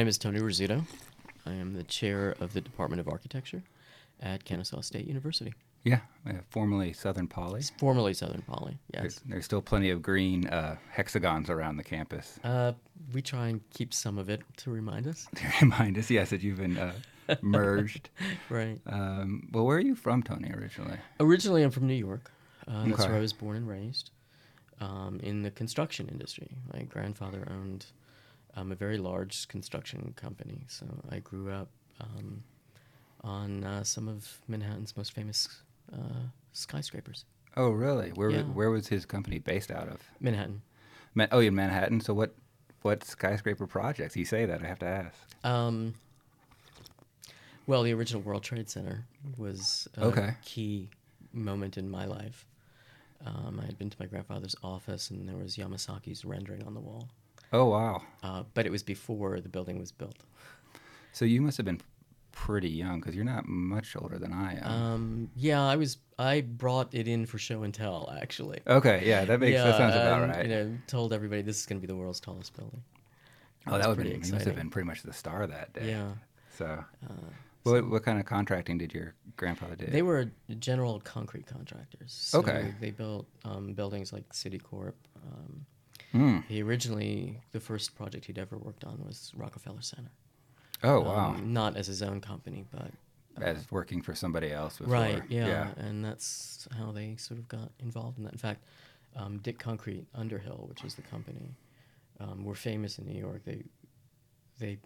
[0.00, 0.82] name is Tony Rizzuto.
[1.44, 3.62] I am the chair of the Department of Architecture
[4.22, 5.52] at Kennesaw State University.
[5.84, 7.60] Yeah, uh, formerly Southern Poly.
[7.60, 9.20] It's formerly Southern Poly, There's, yes.
[9.26, 12.72] there's still plenty of green uh, hexagons around the campus Uh,
[13.12, 15.26] we try and keep some of it to remind us.
[15.34, 16.92] to remind us, yes, that you've been uh,
[17.42, 18.08] merged.
[18.48, 18.80] Right.
[18.86, 20.96] Um, well, where are you from, Tony, originally?
[21.20, 22.30] Originally, I'm from New York.
[22.66, 23.08] Uh, that's Okay.
[23.08, 24.12] where I was born and raised.
[24.80, 27.84] Um, in the construction industry, my grandfather owned
[28.56, 31.68] um, a very large construction company, so I grew up
[32.00, 32.42] um,
[33.22, 37.24] on uh, some of Manhattan's most famous uh, skyscrapers.
[37.56, 38.10] Oh, really?
[38.10, 38.42] Where Yeah.
[38.42, 40.00] where was his company based out of?
[40.20, 40.62] Manhattan.
[41.14, 42.00] Ma- oh, in Manhattan.
[42.00, 42.34] So what
[42.82, 44.16] what skyscraper projects?
[44.16, 45.18] You say that I have to ask.
[45.44, 45.94] Um,
[47.66, 49.04] well, the original World Trade Center
[49.36, 50.34] was a Okay.
[50.42, 50.88] key
[51.32, 52.46] moment in my life.
[53.24, 56.80] Um, I had been to my grandfather's office, and there was Yamasaki's rendering on the
[56.80, 57.08] wall.
[57.52, 58.02] Oh, wow.
[58.22, 60.16] Uh, but it was before the building was built.
[61.12, 61.80] So you must have been
[62.32, 64.64] pretty young because you're not much older than I am.
[64.64, 65.98] Um, yeah, I was.
[66.18, 68.60] I brought it in for show and tell, actually.
[68.66, 70.46] okay, yeah, that makes that sounds about and, right.
[70.46, 72.82] You know, told everybody this is going to be the world's tallest building.
[73.66, 74.26] oh, that would pretty be.
[74.26, 75.88] He must have been pretty much the star that day.
[75.90, 76.12] Yeah.
[76.56, 77.12] So, Uh,
[77.62, 79.86] what what kind of contracting did your grandfather do?
[79.86, 82.12] They were general concrete contractors.
[82.12, 82.74] So Okay.
[82.80, 84.94] They built um, buildings like Citicorp.
[85.26, 85.66] Um,
[86.14, 86.44] Mm.
[86.46, 90.10] he originally, the first project he'd ever worked on was Rockefeller Center.
[90.82, 91.30] Oh, wow.
[91.30, 92.90] Um, not as his own company, but
[93.40, 94.92] As working for somebody else before.
[94.94, 98.32] right, yeah, and that's how they sort of got involved in that.
[98.32, 98.64] In fact,
[99.16, 101.54] um, Dick Concrete Underhill, which is the company,
[102.18, 103.42] um, were famous in New York.
[103.44, 103.62] They
[104.58, 104.78] they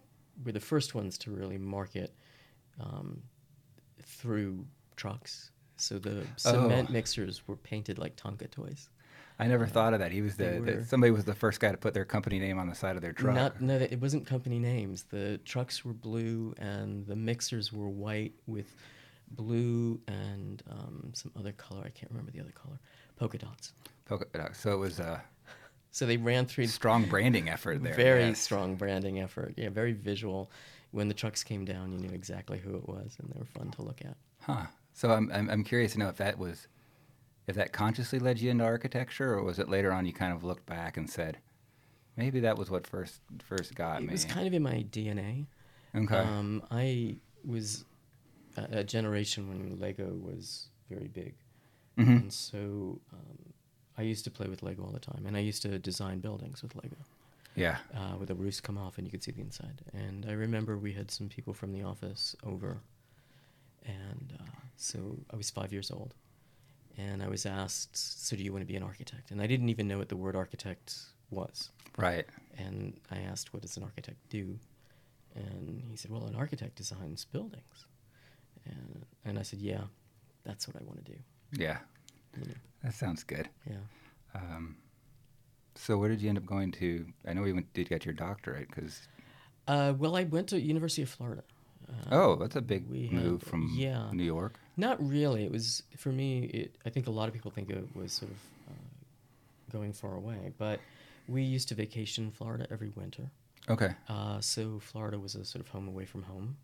[0.43, 2.13] were the first ones to really market
[2.79, 3.21] um,
[4.03, 4.65] through
[4.95, 5.51] trucks.
[5.77, 6.93] So the cement Oh.
[6.93, 8.89] mixers were painted like Tonka toys.
[9.37, 10.11] I never thought of that.
[10.11, 12.57] He was the, were- the somebody was the first guy to put their company name
[12.57, 13.35] on the side of their truck.
[13.35, 15.03] Not no, it wasn't company names.
[15.03, 18.75] The trucks were blue and the mixers were white with
[19.31, 21.81] blue and um, some other color.
[21.85, 22.79] I can't remember the other color.
[23.17, 23.73] Polka dots.
[24.05, 24.59] Polka dots.
[24.59, 25.21] So it was a
[25.91, 27.93] So they ran through strong branding effort there.
[27.93, 28.39] very yes.
[28.39, 29.53] strong branding effort.
[29.57, 30.49] Yeah, very visual.
[30.91, 33.71] When the trucks came down, you knew exactly who it was, and they were fun
[33.71, 34.15] to look at.
[34.41, 34.67] Huh.
[34.93, 36.67] So I'm, I'm I'm curious to know if that was
[37.47, 40.43] if that consciously led you into architecture, or was it later on you kind of
[40.43, 41.37] looked back and said,
[42.17, 44.07] maybe that was what first first got It me.
[44.09, 45.45] It was kind of in my DNA.
[45.95, 46.17] okay.
[46.17, 47.85] Um, I was
[48.57, 51.35] a, a generation when Lego was very big,
[51.97, 52.07] Mhm.
[52.21, 53.53] and so um,
[53.97, 56.61] I used to play with Lego all the time, and I used to design buildings
[56.63, 56.97] with Lego,
[57.55, 57.77] yeah.
[57.95, 59.81] uh, with the roofs come off and you could see the inside.
[59.93, 62.81] And I remember we had some people from the office over,
[63.85, 64.43] and uh,
[64.75, 66.13] so I was five years old,
[66.97, 67.95] and I was asked,
[68.27, 70.15] "So do you want to be an architect?" And I didn't even know what the
[70.17, 70.95] word architect
[71.29, 71.71] was.
[71.97, 72.25] Right.
[72.57, 74.59] And I asked, what does an architect do?
[75.33, 77.85] And he said, well, an architect designs buildings.
[78.65, 79.81] And, and I said, yeah,
[80.43, 81.17] that's what I want to do.
[81.53, 81.77] Yeah.
[82.37, 83.49] You know, That sounds good.
[83.69, 83.77] yeah.
[84.33, 84.75] Um,
[85.75, 87.05] so where did you end up going to?
[87.27, 89.07] I know you went, did get your doctorate because
[89.67, 91.43] Uh, well, I went to University of Florida.
[91.89, 94.09] Uh, oh, that's a big move had- from yeah.
[94.11, 94.59] New York.
[94.77, 95.45] Not really.
[95.45, 98.31] It was, for me, it, I think a lot of people think it was sort
[98.31, 98.37] of
[98.69, 98.73] uh,
[99.71, 100.51] going far away.
[100.57, 100.79] But
[101.27, 103.29] we used to vacation in Florida every winter.
[103.69, 103.91] Okay.
[104.09, 106.57] Uh, so Florida was a sort of home away from home.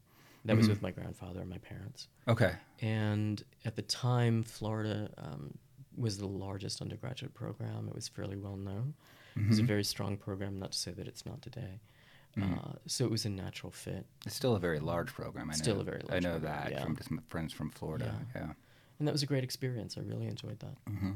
[0.46, 0.70] That was Mhm.
[0.72, 2.08] with my grandfather and my parents.
[2.28, 2.54] Okay.
[2.82, 5.58] And at the time, Florida um,
[5.96, 7.88] was the largest undergraduate program.
[7.88, 8.94] It was fairly well known.
[9.36, 9.68] It was a Mhm.
[9.68, 11.80] very strong program, not to say that it's not today.
[12.38, 12.58] Mhm.
[12.58, 14.06] Uh, so it was a natural fit.
[14.26, 15.50] It's still a very large program.
[15.50, 15.58] I know.
[15.58, 16.14] Still a very large.
[16.14, 16.84] I know program, that yeah.
[16.84, 18.16] from just my friends from Florida.
[18.36, 18.54] Yeah.
[19.00, 19.98] And that was a great experience.
[19.98, 20.78] I really enjoyed that.
[20.88, 21.12] hmm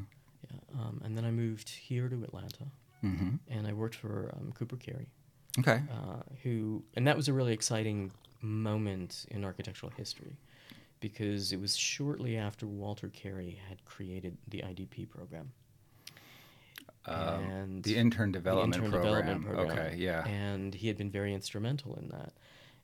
[0.49, 0.79] Yeah.
[0.81, 2.65] Um, and then I moved here to Atlanta,
[3.01, 5.07] hmm and I worked for um, Cooper Carry,
[5.59, 5.81] Okay.
[5.91, 8.11] uh, who, and that was a really exciting
[8.41, 10.35] moment in architectural history
[10.99, 15.51] because it was shortly after Walter Carey had created the IDP program.
[17.07, 19.15] Um, and the intern development intern program.
[19.25, 19.77] development program.
[19.87, 19.95] Okay.
[19.97, 20.25] Yeah.
[20.27, 22.33] And he had been very instrumental in that.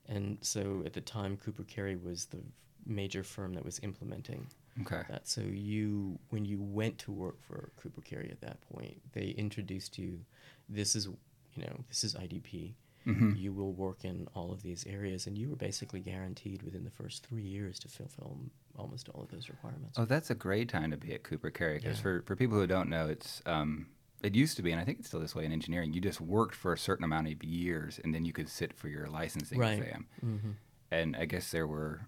[0.08, 2.38] And so at the time, Cooper Carry was the
[2.86, 4.46] major firm that was implementing
[4.82, 5.02] okay.
[5.08, 5.28] that.
[5.28, 9.98] So you, when you went to work for Cooper Carry at that point, they introduced
[9.98, 10.20] you.
[10.68, 12.74] This is, you know, this is IDP.
[13.04, 16.84] hmm You will work in all of these areas, and you were basically guaranteed within
[16.84, 18.38] the first three years to fulfill
[18.76, 19.98] almost all of those requirements.
[19.98, 22.02] Oh, that's a great time to be at Cooper Carry because Yeah.
[22.02, 23.86] for, for people who don't know, it's um,
[24.22, 25.92] it used to be, and I think it's still this way in engineering.
[25.92, 28.88] You just worked for a certain amount of years, and then you could sit for
[28.88, 29.78] your licensing Right.
[29.78, 30.06] exam.
[30.20, 30.50] hmm
[30.90, 32.06] And I guess there were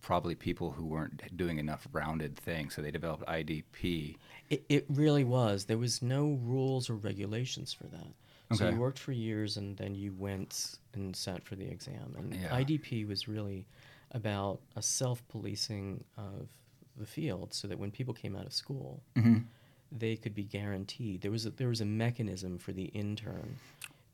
[0.00, 4.16] probably people who weren't doing enough rounded things, so they developed IDP.
[4.50, 5.64] It, it really was.
[5.66, 8.12] There was no rules or regulations for that.
[8.56, 12.14] So you worked for years, and then you went and sat for the exam.
[12.16, 12.58] And Yeah.
[12.58, 13.66] IDP was really
[14.12, 16.48] about a self-policing of
[16.96, 19.44] the field, so that when people came out of school, Mhm.
[19.90, 21.20] They could be guaranteed.
[21.22, 23.56] There was a, there was a mechanism for the intern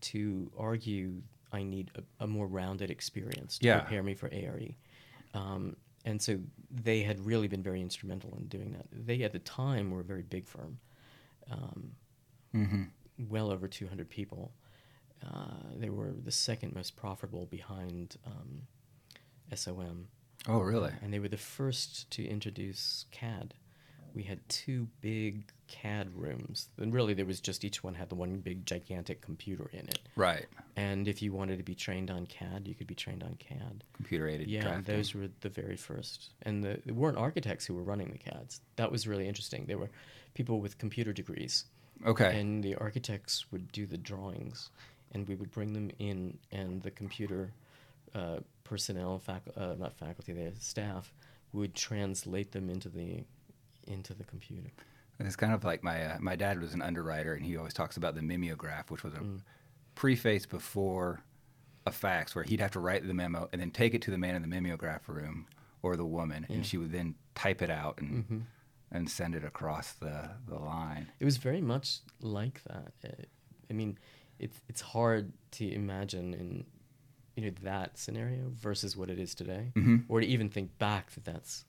[0.03, 1.23] to argue,
[1.53, 3.81] I need a, a more rounded experience to Yeah.
[3.81, 4.61] prepare me for ARE.
[5.35, 6.39] Um, and so
[6.71, 8.87] they had really been very instrumental in doing that.
[8.93, 10.79] They, at the time, were a very big firm,
[11.51, 11.93] um,
[12.55, 12.91] Mhm.
[13.31, 14.53] well over 200 people.
[15.23, 18.67] Uh, they were the second most profitable behind um,
[19.55, 20.09] SOM.
[20.47, 20.93] Oh, really?
[21.03, 23.55] And they were the first to introduce CAD.
[24.15, 26.69] We had two big CAD rooms.
[26.79, 29.99] And really, there was just each one had the one big gigantic computer in it.
[30.15, 30.47] Right.
[30.77, 33.83] And if you wanted to be trained on CAD, you could be trained on CAD.
[33.95, 34.95] Computer aided Yeah, drafting.
[34.97, 36.31] those were the very first.
[36.43, 38.61] And the, they weren't architects who were running the CADs.
[38.77, 39.65] That was really interesting.
[39.67, 39.91] They were
[40.35, 41.65] people with computer degrees.
[42.07, 42.39] Okay.
[42.39, 44.71] And the architects would do the drawings,
[45.13, 47.53] and we would bring them in, and the computer
[48.15, 51.13] uh, personnel, fac- uh, not faculty, the staff,
[51.53, 53.23] would translate them into the
[53.87, 54.71] into the computer.
[55.21, 57.97] It's kind of like my uh, my dad was an underwriter, and he always talks
[57.97, 59.41] about the mimeograph, which was a Mm.
[59.95, 61.23] preface before
[61.87, 64.19] a fax, where he'd have to write the memo and then take it to the
[64.19, 65.47] man in the mimeograph room
[65.83, 66.57] or the woman, Yeah.
[66.57, 68.43] and she would then type it out and Mhm.
[68.91, 71.13] and send it across the the line.
[71.21, 72.93] It was very much like that.
[73.71, 73.99] I mean,
[74.39, 76.67] it's it's hard to imagine in
[77.37, 80.05] you know that scenario versus what it is today, Mhm.
[80.09, 81.65] or to even think back that that's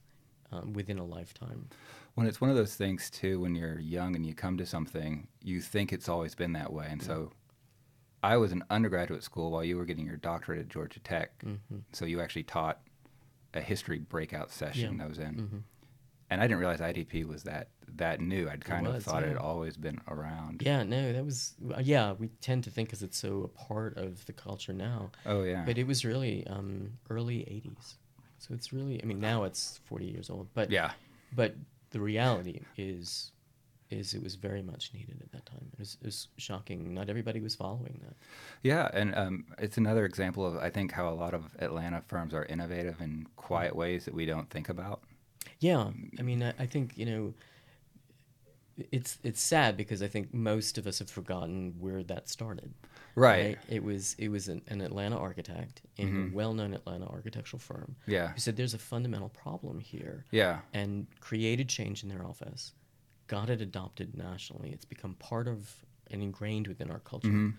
[0.51, 1.67] um, within a lifetime.
[2.15, 5.27] When it's one of those things too, when you're young and you come to something,
[5.41, 6.87] you think it's always been that way.
[6.89, 7.31] And so,
[8.23, 11.37] I was in undergraduate school while you were getting your doctorate at Georgia Tech.
[11.43, 11.81] Mhm.
[11.91, 12.81] So you actually taught
[13.53, 15.03] a history breakout session Yeah.
[15.05, 15.63] I was in, Mhm.
[16.31, 18.49] and I didn't realize IDP was that that new.
[18.49, 20.61] I'd kind of was, thought it had always been around.
[20.65, 22.13] Yeah, no, that was uh, yeah.
[22.13, 25.63] We tend to think because it's so a part of the culture now, Oh yeah.
[25.65, 27.95] but it was really um, early '80s.
[28.39, 30.91] So it's really, I mean, now it's 40 years old, but yeah.
[31.33, 31.55] but
[31.91, 33.31] the reality is
[33.91, 35.69] is it was very much needed at that time.
[35.73, 36.93] It was, it was shocking.
[36.93, 38.15] Not everybody was following that.
[38.63, 42.33] Yeah, and um, it's another example of I think how a lot of Atlanta firms
[42.33, 45.01] are innovative in quiet ways that we don't think about.
[45.59, 47.33] Yeah, I mean, I, I think you know,
[48.91, 52.73] it's it's sad because I think most of us have forgotten where that started.
[53.15, 53.57] Right.
[53.69, 56.31] It was it was an, an Atlanta architect in Mhm.
[56.31, 58.33] a well-known Atlanta architectural firm Yeah.
[58.33, 60.59] who said there's a fundamental problem here Yeah.
[60.73, 62.73] and created change in their office,
[63.27, 64.71] got it adopted nationally.
[64.71, 67.29] It's become part of and ingrained within our culture.
[67.29, 67.53] Mhm.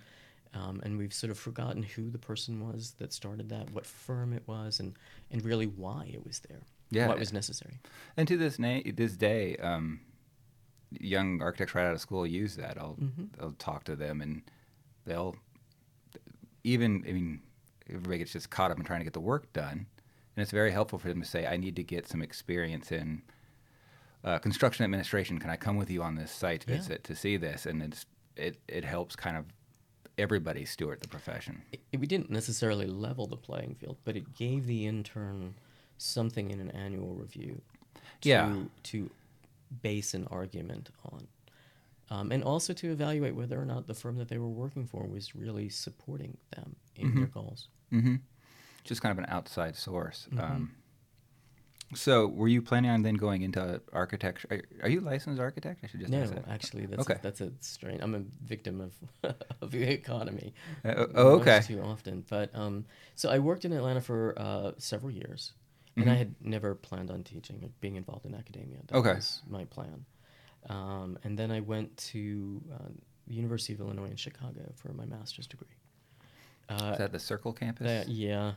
[0.55, 4.33] Um, and we've sort of forgotten who the person was that started that, what firm
[4.33, 4.95] it was, and,
[5.31, 7.09] and really why it was there, Yeah.
[7.09, 7.81] why it was necessary.
[8.17, 10.01] And to this na- this day, um,
[11.01, 12.79] young architects right out of school use that.
[12.79, 13.29] I'll Mhm.
[13.41, 14.43] I'll talk to them and
[15.05, 15.37] they'll
[16.65, 17.43] even I mean
[17.89, 19.87] everybody gets just caught up in trying to get the work done,
[20.35, 23.23] and it's very helpful for them to say, I need to get some experience in
[24.25, 25.39] uh, construction administration.
[25.39, 26.77] Can I come with you on this site Yeah.
[26.77, 27.67] visit to see this?
[27.67, 28.07] And it's
[28.37, 29.47] it it helps kind of
[30.19, 31.63] everybody steward the profession.
[31.73, 35.55] it, we didn't necessarily level the playing field, but it gave the intern
[35.99, 37.61] something in an annual review
[38.23, 38.65] to, Yeah.
[38.85, 39.11] to
[39.83, 41.27] base an argument on.
[42.09, 45.07] Um, and also to evaluate whether or not the firm that they were working for
[45.07, 47.69] was really supporting them in their goals.
[47.93, 48.17] Mm-hmm.
[48.85, 50.29] Just kind of an outside source.
[50.33, 50.40] Mhm.
[50.40, 50.75] Um,
[51.95, 54.49] so, were you planning on then going into architecture?
[54.50, 55.81] Are, are you a licensed architect?
[55.85, 56.49] I should just No, that.
[56.49, 57.14] actually, that's Okay.
[57.14, 58.00] a, that's a strain.
[58.00, 58.93] I'm a victim of
[59.61, 60.52] of the economy.
[60.85, 61.61] Uh, oh, oh, okay.
[61.64, 62.25] too often.
[62.29, 65.52] But um, so I worked in Atlanta for uh, several years,
[65.97, 66.19] and I Mhm.
[66.19, 68.79] had never planned on teaching or being involved in academia.
[68.87, 69.15] That Okay.
[69.15, 70.05] was my plan.
[70.69, 72.88] Um, and then I went to uh,
[73.26, 75.69] the University of Illinois in Chicago for my master's degree.
[76.69, 77.85] Uh, Is that the Circle campus?
[77.87, 78.55] that- yeah.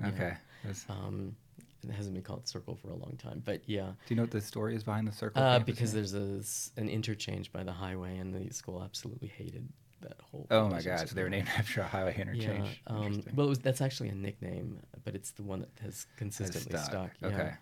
[0.00, 0.08] yeah.
[0.08, 0.36] Okay.
[0.62, 1.34] That's- Um,
[1.82, 3.86] it hasn't been called Circle for a long time, but yeah.
[4.06, 5.42] Do you know what the story is behind the Circle?
[5.42, 6.02] Uh, because here?
[6.02, 9.66] there's a an interchange by the highway, and the school absolutely hated
[10.02, 10.46] that whole.
[10.50, 11.08] Oh my God!
[11.08, 12.80] So they were named after a highway interchange.
[12.88, 12.96] Yeah.
[12.96, 16.78] Um, well, it was, that's actually a nickname, but it's the one that has consistently
[16.78, 16.84] stuck.
[16.90, 17.10] stuck.
[17.20, 17.28] yeah.
[17.28, 17.52] Okay.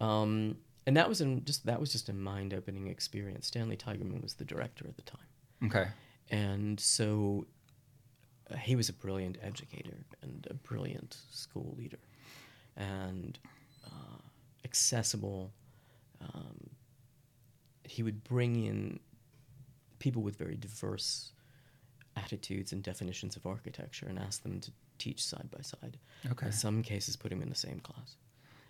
[0.00, 0.56] Um,
[0.86, 3.46] and that was an, just that was just a mind-opening experience.
[3.48, 5.20] Stanley Tigerman was the director at the time,
[5.64, 5.86] Okay.
[6.30, 7.46] and so
[8.50, 11.98] uh, he was a brilliant educator and a brilliant school leader,
[12.76, 13.38] and
[13.86, 14.18] uh,
[14.64, 15.52] accessible.
[16.22, 16.70] Um,
[17.84, 18.98] he would bring in
[19.98, 21.32] people with very diverse
[22.16, 25.98] attitudes and definitions of architecture and ask them to teach side by side.
[26.30, 26.46] Okay.
[26.46, 28.16] In some cases, put him in the same class.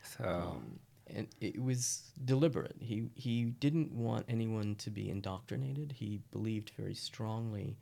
[0.03, 0.25] So.
[0.25, 2.75] Um, and it was deliberate.
[2.81, 5.93] He he didn't want anyone to be indoctrinated.
[5.93, 7.76] He believed very strongly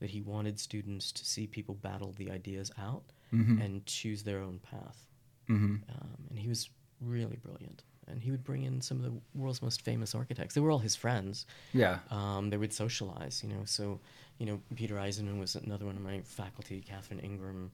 [0.00, 3.62] that he wanted students to see people battle the ideas out Mhm.
[3.64, 5.06] and choose their own path.
[5.46, 6.70] hmm Um, and he was
[7.00, 7.82] really brilliant.
[8.06, 10.54] And he would bring in some of the world's most famous architects.
[10.54, 11.46] They were all his friends.
[11.72, 11.98] Yeah.
[12.10, 13.64] Um, they would socialize, you know.
[13.64, 14.00] So,
[14.38, 16.80] you know, Peter Eisenman was another one of my faculty.
[16.82, 17.70] Catherine Ingraham,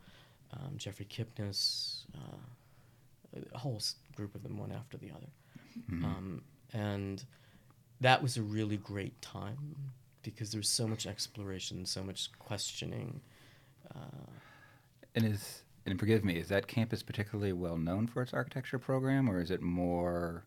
[0.53, 3.81] um, Jeffrey Kipnis, uh, a whole
[4.15, 5.29] group of them, one after the other.
[5.91, 6.05] Mhm.
[6.05, 7.25] Um, and
[8.01, 13.21] that was a really great time because there's so much exploration, so much questioning.
[13.95, 14.31] Uh,
[15.15, 19.29] And is and forgive me, is that campus particularly well known for its architecture program,
[19.29, 20.45] or is it more?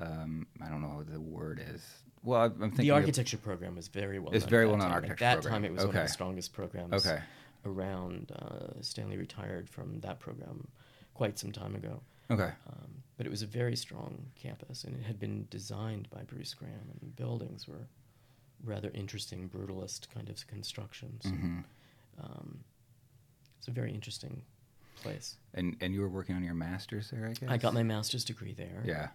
[0.00, 1.84] Um, I don't know what the word is.
[2.22, 4.32] Well, I'm thinking the of- architecture program was very well.
[4.32, 4.94] It's known very that well-known time.
[4.94, 5.62] architecture At that program.
[5.62, 7.22] time, it was one of the strongest programs Okay.
[7.64, 8.32] around.
[8.32, 10.68] Uh, Stanley retired from that program
[11.14, 12.00] quite some time ago.
[12.30, 12.50] Okay.
[12.68, 16.54] Um, but it was a very strong campus, and it had been designed by Bruce
[16.54, 17.86] Graham, and the buildings were
[18.64, 21.24] rather interesting, brutalist kind of constructions.
[21.26, 21.60] hmm
[22.18, 22.64] Um,
[23.60, 24.42] it's a very interesting
[25.02, 25.36] place.
[25.54, 27.48] And and you were working on your master's there, I guess.
[27.48, 28.82] I got my master's degree there.
[28.84, 29.08] Yeah.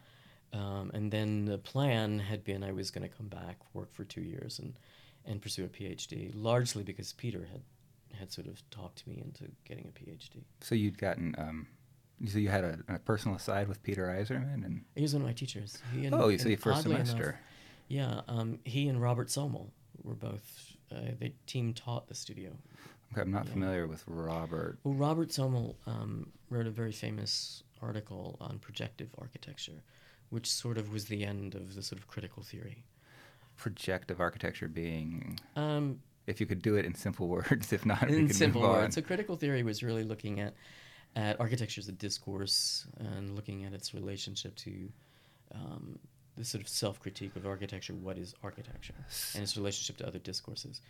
[0.53, 4.05] Um, and then the plan had been I was going to come back, work for
[4.05, 4.73] two years, and,
[5.25, 7.61] and pursue a PhD, largely because Peter had,
[8.17, 10.43] had sort of talked me into getting a PhD.
[10.61, 11.35] So you'd gotten.
[11.37, 11.67] Um,
[12.27, 15.27] so you had a, a personal aside with Peter Eiserman, and He was one of
[15.27, 15.79] my teachers.
[15.93, 17.39] He and, oh, you and see, first oddly enough- semester.
[17.89, 19.71] yeah, um, he and Robert Somol
[20.03, 22.51] were both, uh, they team taught the studio.
[23.12, 23.53] Okay, I'm not yeah.
[23.53, 24.77] familiar with Robert.
[24.83, 29.83] Well, Robert Somol um, wrote a very famous article on projective architecture,
[30.29, 32.83] which sort of was the end of the sort of critical theory.
[33.57, 38.17] Projective architecture being, Um, if you could do it in simple words, if not, we
[38.17, 38.95] in simple words.
[38.95, 40.53] So critical theory was really looking at
[41.15, 44.89] at architecture as a discourse and looking at its relationship to
[45.53, 45.97] um,
[46.35, 47.93] the sort of self critique of architecture.
[47.93, 48.95] What is architecture
[49.33, 50.81] and its relationship to other discourses?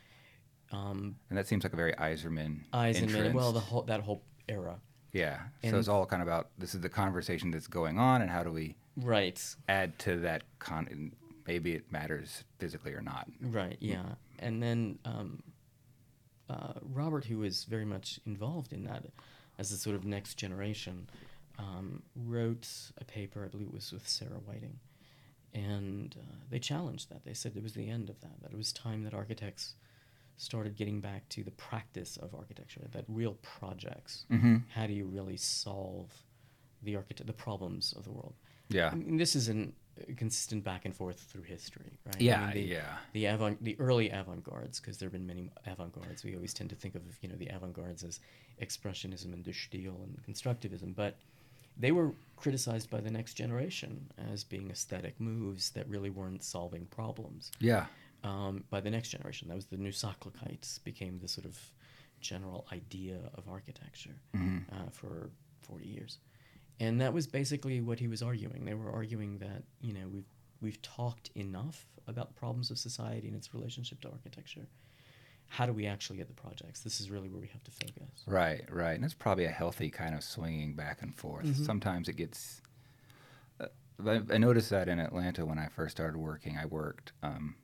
[0.72, 2.66] Um, And that seems like a very Eiserman.
[2.74, 4.80] Eisenman, well, the whole that whole era,
[5.14, 5.48] Yeah.
[5.64, 8.30] and- so it's all kind of about this is the conversation that's going on, and
[8.32, 9.56] how do we right?
[9.68, 11.14] add to that con?
[11.48, 13.30] Maybe it matters physically or not.
[13.40, 13.78] Right.
[13.80, 14.16] Yeah.
[14.40, 15.44] And then um,
[16.50, 19.06] uh, Robert, who was very much involved in that
[19.58, 21.08] as the sort of next generation,
[21.60, 22.68] um, wrote
[22.98, 23.46] a paper.
[23.46, 24.80] I believe it was with Sarah Whiting,
[25.54, 27.24] and uh, they challenged that.
[27.24, 28.42] They said it was the end of that.
[28.42, 29.76] That it was time that architects
[30.38, 32.82] started getting back to the practice of architecture.
[32.92, 34.26] That real projects.
[34.32, 34.58] Mm-hmm.
[34.70, 36.12] How do you really solve
[36.84, 38.34] the architect the problems of the world?
[38.70, 38.90] Yeah.
[38.92, 39.74] I mean, this is an
[40.10, 42.16] a consistent back and forth through history, right?
[42.20, 42.46] I Yeah.
[42.48, 42.98] mean, the, yeah.
[43.14, 46.76] the avant the early avant-gardes because there have been many avant-gardes we always tend to
[46.76, 48.20] think of you know the avant-gardes as
[48.62, 51.16] expressionism and de Stijl and constructivism but
[51.78, 56.86] they were criticized by the next generation as being aesthetic moves that really weren't solving
[56.88, 57.86] problems Yeah.
[58.30, 61.56] Um, by the next generation that was the new Sachlichkeit became the sort of
[62.22, 64.64] general idea of architecture Mhm.
[64.74, 65.30] uh, for
[65.62, 66.18] 40 years
[66.80, 70.32] and that was basically what he was arguing they were arguing that you know we've
[70.66, 71.78] we've talked enough
[72.08, 74.66] about the problems of society and its relationship to architecture
[75.48, 78.24] how do we actually get the projects this is really where we have to focus
[78.26, 78.96] Right, right.
[78.96, 81.46] And it's probably a healthy kind of swinging back and forth.
[81.46, 81.66] Mhm.
[81.66, 82.62] Sometimes it gets.
[83.60, 83.68] Uh,
[84.04, 87.14] I, I noticed that in Atlanta when I first started working, I worked.
[87.22, 87.56] Um,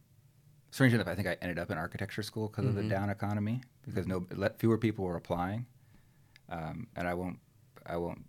[0.72, 2.90] strange enough, I think I ended up in architecture school because of the Mhm.
[2.90, 4.26] down economy, because no
[4.58, 5.66] fewer people were applying.
[6.50, 7.40] Um, and I won't,
[7.86, 8.26] I won't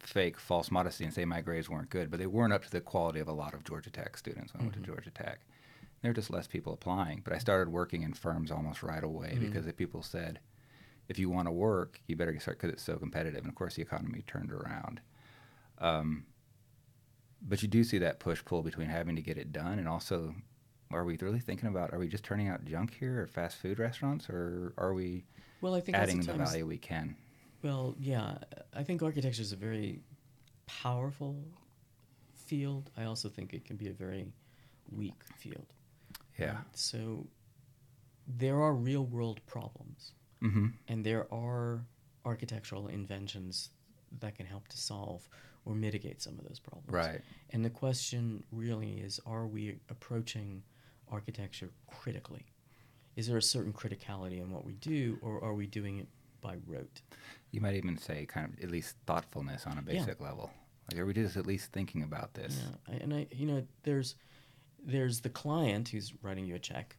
[0.00, 2.80] fake false modesty and say my grades weren't good, but they weren't up to the
[2.80, 5.40] quality of a lot of Georgia Tech students when I went to Georgia Tech.
[6.02, 9.34] There were just less people applying, but I started working in firms almost right away
[9.36, 9.40] Mhm.
[9.40, 10.40] because the people said,
[11.08, 13.40] if you want to work, you better start because it's so competitive.
[13.40, 15.00] And of course, the economy turned around.
[15.78, 16.26] Um,
[17.40, 20.34] but you do see that push pull between having to get it done and also,
[20.94, 23.78] are we really thinking about are we just turning out junk here or fast food
[23.78, 25.24] restaurants or are we
[25.60, 27.16] well i think adding the value we can?
[27.62, 28.38] well yeah
[28.74, 30.00] i think architecture is a very
[30.66, 31.36] powerful
[32.34, 34.26] field i also think it can be a very
[34.90, 35.66] weak field
[36.38, 36.58] Yeah.
[36.74, 37.26] so
[38.26, 40.66] there are real world problems Mm-hmm.
[40.88, 41.86] and there are
[42.26, 43.70] architectural inventions
[44.20, 45.26] that can help to solve
[45.64, 46.90] or mitigate some of those problems.
[46.92, 47.22] Right.
[47.48, 50.62] And the question really is are we approaching
[51.10, 52.46] architecture critically?
[53.16, 56.08] Is there a certain criticality in what we do, or are we doing it
[56.40, 57.00] by rote?
[57.52, 60.00] You might even say kind of at least thoughtfulness on a Yeah.
[60.00, 60.50] basic level.
[60.90, 62.60] Like, are we just at least thinking about this?
[62.60, 64.16] Yeah, I- and I, you know, there's
[64.86, 66.96] there's the client who's writing you a check,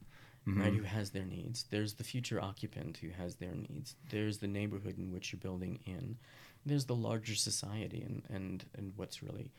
[0.48, 0.74] right?
[0.74, 0.78] Mhm.
[0.78, 1.66] Who has their needs.
[1.70, 3.96] There's the future occupant who has their needs.
[4.10, 6.18] There's the neighborhood in which you're building in.
[6.66, 9.52] There's the larger society and and and what's really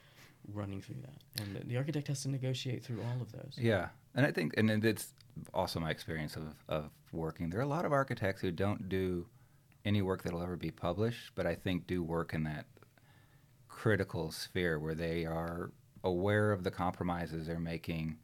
[0.48, 1.22] running through that.
[1.40, 3.56] And the, the architect has to negotiate through all of those.
[3.58, 5.12] Yeah, and I think, and it's
[5.54, 7.50] also my experience of, of working.
[7.50, 9.26] There are a lot of architects who don't do
[9.84, 12.66] any work that'll ever be published, but I think do work in that
[13.68, 15.70] critical sphere where they are
[16.02, 18.16] aware of the compromises they're making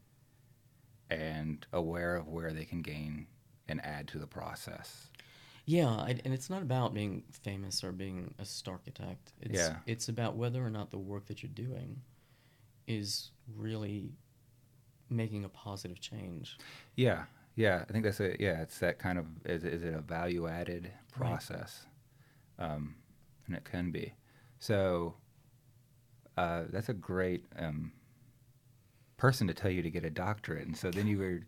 [1.09, 3.27] and aware of where they can gain
[3.67, 5.09] and add to the process.
[5.65, 9.31] Yeah, I, and it's not about being famous or being a star architect.
[9.41, 9.77] It's, Yeah.
[9.85, 12.01] It's about whether or not the work that you're doing
[12.87, 14.11] is really
[15.13, 16.57] making a positive change.
[16.95, 17.23] Yeah,
[17.55, 18.61] yeah, I think that's a yeah.
[18.61, 21.85] It's that kind of is, is it a value added process,
[22.59, 22.95] um,
[23.47, 24.13] and it can be.
[24.59, 25.15] So
[26.37, 27.91] uh, that's a great um,
[29.17, 31.41] person to tell you to get a doctorate, and so then you were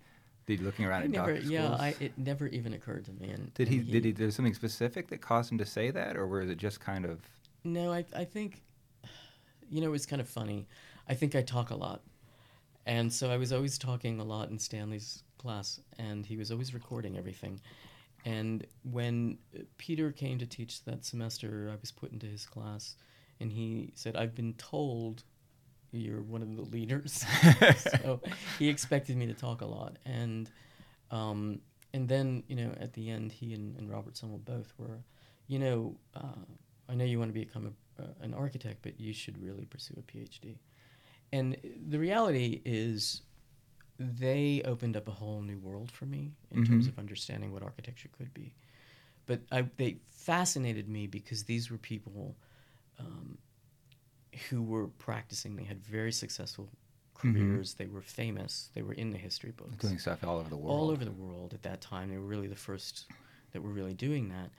[0.46, 1.82] did looking around I at never, doctor yeah, schools.
[1.82, 3.30] I, it never even occurred to me.
[3.30, 4.12] And did he, and did he?
[4.12, 7.20] There's something specific that caused him to say that, or was it just kind of?
[7.64, 8.62] No, I, I think,
[9.72, 10.68] you know, it's kind of funny.
[11.10, 12.02] I think I talk a lot.
[12.86, 16.74] And so I was always talking a lot in Stanley's class, and he was always
[16.74, 17.60] recording everything.
[18.26, 19.38] And when
[19.78, 22.96] Peter came to teach that semester, I was put into his class,
[23.40, 25.24] and he said, I've been told
[25.92, 27.26] you're one of the leaders.
[27.78, 28.20] so
[28.60, 29.98] he expected me to talk a lot.
[30.06, 30.50] And,
[31.12, 31.60] um,
[31.94, 35.00] and then, you know, at the end, he and, and Robert Somol both were,
[35.48, 36.44] you know, uh,
[36.90, 39.96] I know you want to become a, uh, an architect, but you should really pursue
[39.98, 40.58] a PhD.
[41.36, 41.58] And
[41.90, 43.22] the reality is,
[44.00, 46.90] they opened up a whole new world for me in terms Mhm.
[46.90, 48.54] of understanding what architecture could be.
[49.26, 52.38] But I, they fascinated me because these were people
[53.00, 53.38] um,
[54.50, 55.56] who were practicing.
[55.58, 56.70] They had very successful
[57.18, 57.34] Mhm.
[57.34, 57.74] careers.
[57.74, 58.70] They were famous.
[58.74, 60.80] They were in the history books Doing stuff all over the world.
[60.80, 62.10] all over the world at that time.
[62.10, 63.06] They were really the first
[63.52, 64.52] that were really doing that.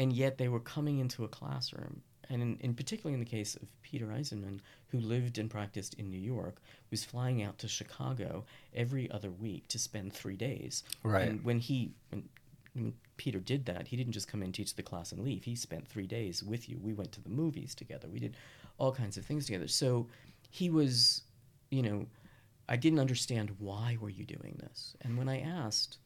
[0.00, 2.02] And yet they were coming into a classroom.
[2.30, 6.08] And in, in particularly in the case of Peter Eisenman, who lived and practiced in
[6.08, 8.44] New York, was flying out to Chicago
[8.74, 10.84] every other week to spend three days.
[11.02, 11.28] Right.
[11.28, 12.28] And when he when,
[12.74, 15.44] when Peter did that, he didn't just come in, teach the class, and leave.
[15.44, 16.78] He spent three days with you.
[16.80, 18.08] We went to the movies together.
[18.08, 18.36] We did
[18.78, 19.68] all kinds of things together.
[19.68, 20.06] So
[20.50, 21.22] he was,
[21.70, 22.06] you know,
[22.68, 24.94] I didn't understand why were you doing this.
[25.02, 25.98] And when I asked,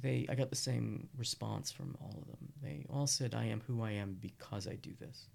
[0.00, 2.52] they I got the same response from all of them.
[2.62, 5.26] They all said I am who I am because I do this.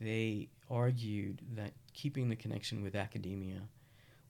[0.00, 3.62] They argued that keeping the connection with academia,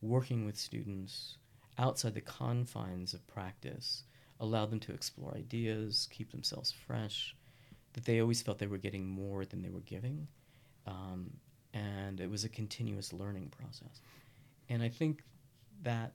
[0.00, 1.36] working with students
[1.78, 4.04] outside the confines of practice
[4.40, 7.36] allowed them to explore ideas, keep themselves fresh,
[7.92, 10.26] that they always felt they were getting more than they were giving.
[10.86, 11.30] Um,
[11.72, 14.00] and it was a continuous learning process.
[14.68, 15.22] And I think
[15.82, 16.12] that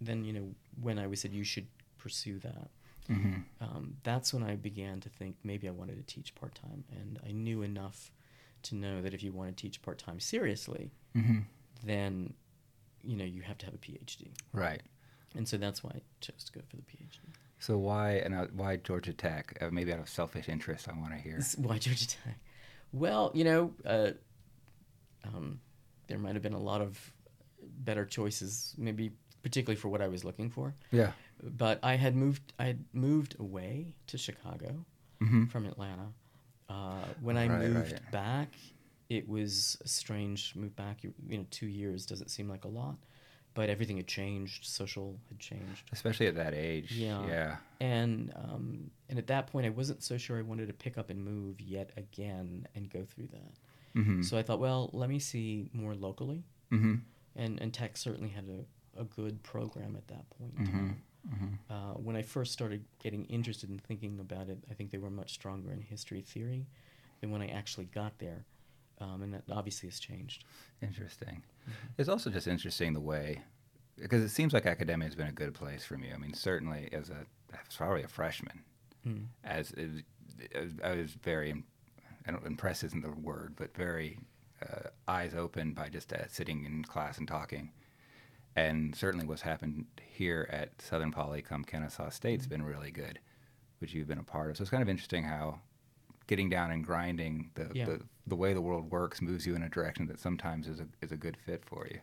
[0.00, 1.66] then, you know, when I was said you should
[1.98, 2.70] pursue that,
[3.06, 6.84] hmm um, that's when I began to think maybe I wanted to teach part time.
[6.90, 8.10] And I knew enough
[8.64, 11.40] to know that if you want to teach part time seriously, hmm
[11.84, 12.32] then,
[13.02, 14.28] you know, you have to have a PhD.
[14.52, 14.82] Right.
[15.34, 17.18] And so that's why I chose to go for the PhD.
[17.58, 19.56] So why and uh, why Georgia Tech?
[19.60, 21.40] Uh, maybe out of selfish interest, I want to hear.
[21.56, 22.38] Why Georgia Tech?
[22.92, 24.10] Well, you know, uh,
[25.24, 25.60] um,
[26.08, 27.12] there might have been a lot of
[27.60, 30.74] better choices, maybe particularly for what I was looking for.
[30.90, 31.12] Yeah.
[31.42, 32.52] But I had moved.
[32.58, 34.84] I had moved away to Chicago
[35.20, 36.08] hmm from Atlanta.
[36.72, 38.10] Uh, when I Right, moved right.
[38.12, 38.54] back,
[39.10, 41.02] it was a strange move back.
[41.04, 42.96] You, you know, two years doesn't seem like a lot,
[43.54, 44.64] but everything had changed.
[44.64, 45.84] Social had changed.
[45.92, 46.92] Especially at that age.
[46.92, 47.26] Yeah.
[47.26, 47.56] Yeah.
[47.80, 51.10] and um, and at that point I wasn't so sure I wanted to pick up
[51.10, 53.52] and move yet again and go through that.
[54.02, 56.94] hmm So I thought, well, let me see more locally, hmm
[57.36, 60.54] and and Tech certainly had a, a good program at that point.
[60.58, 61.30] in Mhm.
[61.30, 61.58] time.
[61.68, 64.98] hmm Uh, when I first started getting interested in thinking about it, I think they
[64.98, 66.66] were much stronger in history theory
[67.20, 68.44] than when I actually got there,
[68.98, 70.44] um, and that obviously has changed.
[70.80, 71.42] Interesting.
[71.98, 73.42] It's also just interesting the way,
[73.96, 76.12] because it seems like academia has been a good place for me.
[76.12, 77.26] I mean, certainly as a
[77.68, 78.64] as probably a freshman,
[79.06, 79.26] Mm.
[79.44, 80.04] as it,
[80.54, 81.62] was- I was very,
[82.26, 84.18] I don't impress isn't the word, but very
[84.62, 87.72] uh, eyes open by just uh, sitting in class and talking.
[88.54, 93.18] And certainly what's happened here at Southern Poly, come Kennesaw State's been really good,
[93.78, 94.56] which you've been a part of.
[94.58, 95.60] So it's kind of interesting how
[96.26, 97.86] getting down and grinding the, Yeah.
[97.86, 100.86] the, the way the world works moves you in a direction that sometimes is a,
[101.00, 102.00] is a good fit for you.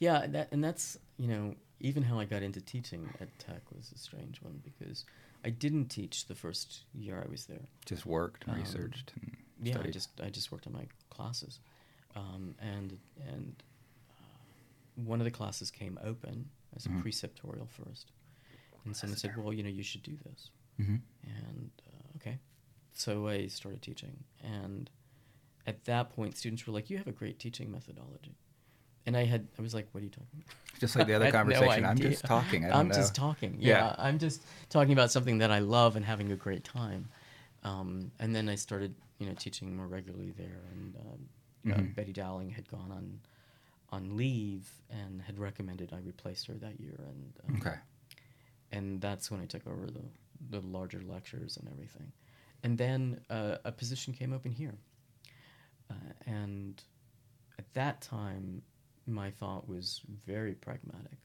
[0.00, 3.92] Yeah, that and that's you know even how I got into teaching at Tech was
[3.94, 5.04] a strange one because
[5.44, 7.68] I didn't teach the first year I was there.
[7.86, 11.60] Just worked and Um, researched and Yeah, I just I just worked on my classes,
[12.16, 13.62] um, and and
[14.94, 17.00] one of the classes came open as a Mhm.
[17.00, 18.12] preceptorial first,
[18.84, 22.38] and someone said, "Well, you know, you should do this." hmm And uh, okay,
[22.92, 24.90] so I started teaching, and
[25.66, 28.36] at that point, students were like, "You have a great teaching methodology,"
[29.06, 31.26] and I had I was like, "What are you talking about?" Just like the other
[31.26, 32.64] had no conversation, I'm just talking.
[32.64, 32.94] I don't I'm know.
[32.94, 33.56] just talking.
[33.60, 33.78] Yeah.
[33.78, 33.94] Yeah.
[33.98, 37.08] I'm just talking about something that I love and having a great time.
[37.62, 40.62] Um, and then I started, you know, teaching more regularly there.
[40.72, 41.28] And um,
[41.70, 41.94] uh, Mhm.
[41.94, 43.20] Betty Dowling had gone on
[43.92, 46.98] on leave and had recommended I replace her that year.
[47.08, 47.76] And um, Okay.
[48.72, 50.02] and that's when I took over the
[50.50, 52.12] the larger lectures and everything.
[52.64, 54.74] And then uh, a position came open here,
[55.90, 56.82] uh, and
[57.58, 58.62] at that time,
[59.06, 61.18] my thought was very pragmatic.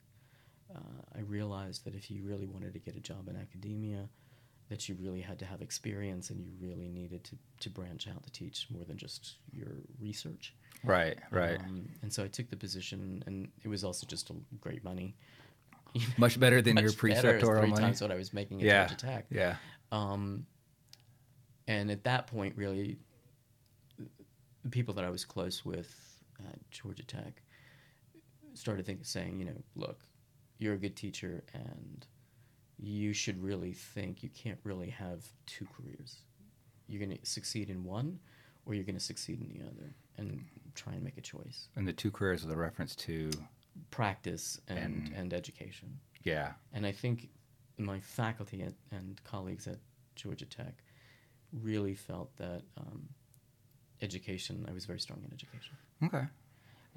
[0.75, 4.09] Uh, I realized that if you really wanted to get a job in academia,
[4.69, 8.23] that you really had to have experience and you really needed to, to branch out
[8.23, 10.53] to teach more than just your research.
[10.83, 11.17] Right.
[11.31, 11.59] Right.
[11.59, 15.15] Um, and so I took the position, and it was also just a great money.
[16.17, 16.91] Much better than your Much.
[16.91, 17.81] It's preceptorial three money.
[17.81, 18.87] times what I was making at yeah.
[18.87, 19.25] Georgia Tech.
[19.29, 19.55] Yeah.
[19.91, 20.45] Um,
[21.67, 22.97] and at that point, really,
[24.63, 25.89] the people that I was close with
[26.39, 27.41] at Georgia Tech
[28.53, 30.01] started thinking, saying, you know, look,
[30.59, 32.05] you're a good teacher, and
[32.79, 36.17] you should really think you can't really have two careers.
[36.87, 38.19] You're going to succeed in one,
[38.65, 40.43] or you're going to succeed in the other, and
[40.75, 41.69] try and make a choice.
[41.75, 43.31] And the two careers are the reference to
[43.91, 45.99] Practice and, And- and education.
[46.23, 46.53] yeah.
[46.73, 47.29] And I think
[47.77, 49.77] my faculty and, and colleagues at
[50.15, 50.83] Georgia Tech
[51.53, 53.07] really felt that um,
[54.01, 55.75] education, I was very strong in education.
[56.03, 56.25] Okay.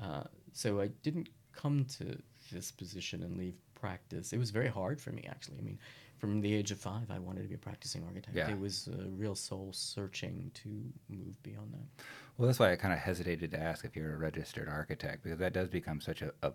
[0.03, 2.19] Uh, so I didn't come to
[2.51, 4.33] this position and leave practice.
[4.33, 5.59] It was very hard for me, actually.
[5.59, 5.79] I mean,
[6.19, 8.37] from the age of five, I wanted to be a practicing architect.
[8.37, 8.51] Yeah.
[8.51, 10.69] It was a real soul searching to
[11.09, 12.05] move beyond that.
[12.37, 15.38] Well, that's why I kind of hesitated to ask if you're a registered architect because
[15.38, 16.53] that does become such a, a,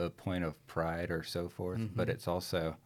[0.00, 1.80] a point of pride or so forth.
[1.94, 2.12] But Mhm.
[2.14, 2.76] it's also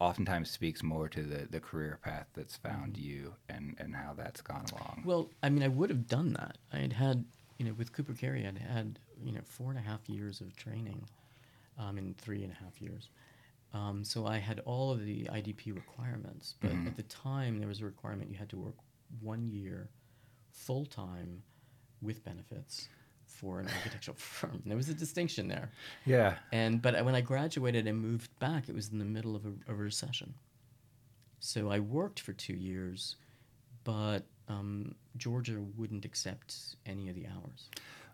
[0.00, 4.40] oftentimes speaks more to the, the career path that's found you and, and how that's
[4.40, 5.02] gone along.
[5.04, 6.56] Well, I mean, I would have done that.
[6.72, 7.24] I had had,
[7.58, 10.54] you know, with Cooper Carry, I'd had, you know, four and a half years of
[10.54, 11.02] training
[11.78, 13.08] um, in three and a half years.
[13.74, 16.54] Um, so I had all of the IDP requirements.
[16.60, 16.86] But Mhm.
[16.86, 18.76] at the time, there was a requirement you had to work
[19.20, 19.90] one year
[20.50, 21.42] full time
[22.00, 22.88] with benefits
[23.26, 24.62] for an architectural firm.
[24.64, 25.70] There was a distinction there.
[26.06, 26.38] yeah.
[26.52, 29.52] And but when I graduated and moved back, it was in the middle of a,
[29.68, 30.34] a recession.
[31.40, 33.16] So I worked for two years,
[33.84, 37.68] but um, Georgia wouldn't accept any of the hours.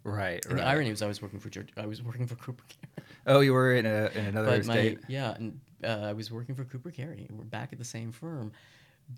[0.05, 0.45] Right.
[0.45, 0.63] And right.
[0.63, 1.73] the irony was, I was working for Georgia.
[1.77, 3.09] I was working for Cooper Carry.
[3.27, 4.99] Oh, you were in, a, in another but my state?
[5.09, 7.27] yeah, and uh, I was working for Cooper Carry.
[7.31, 8.53] We're back at the same firm,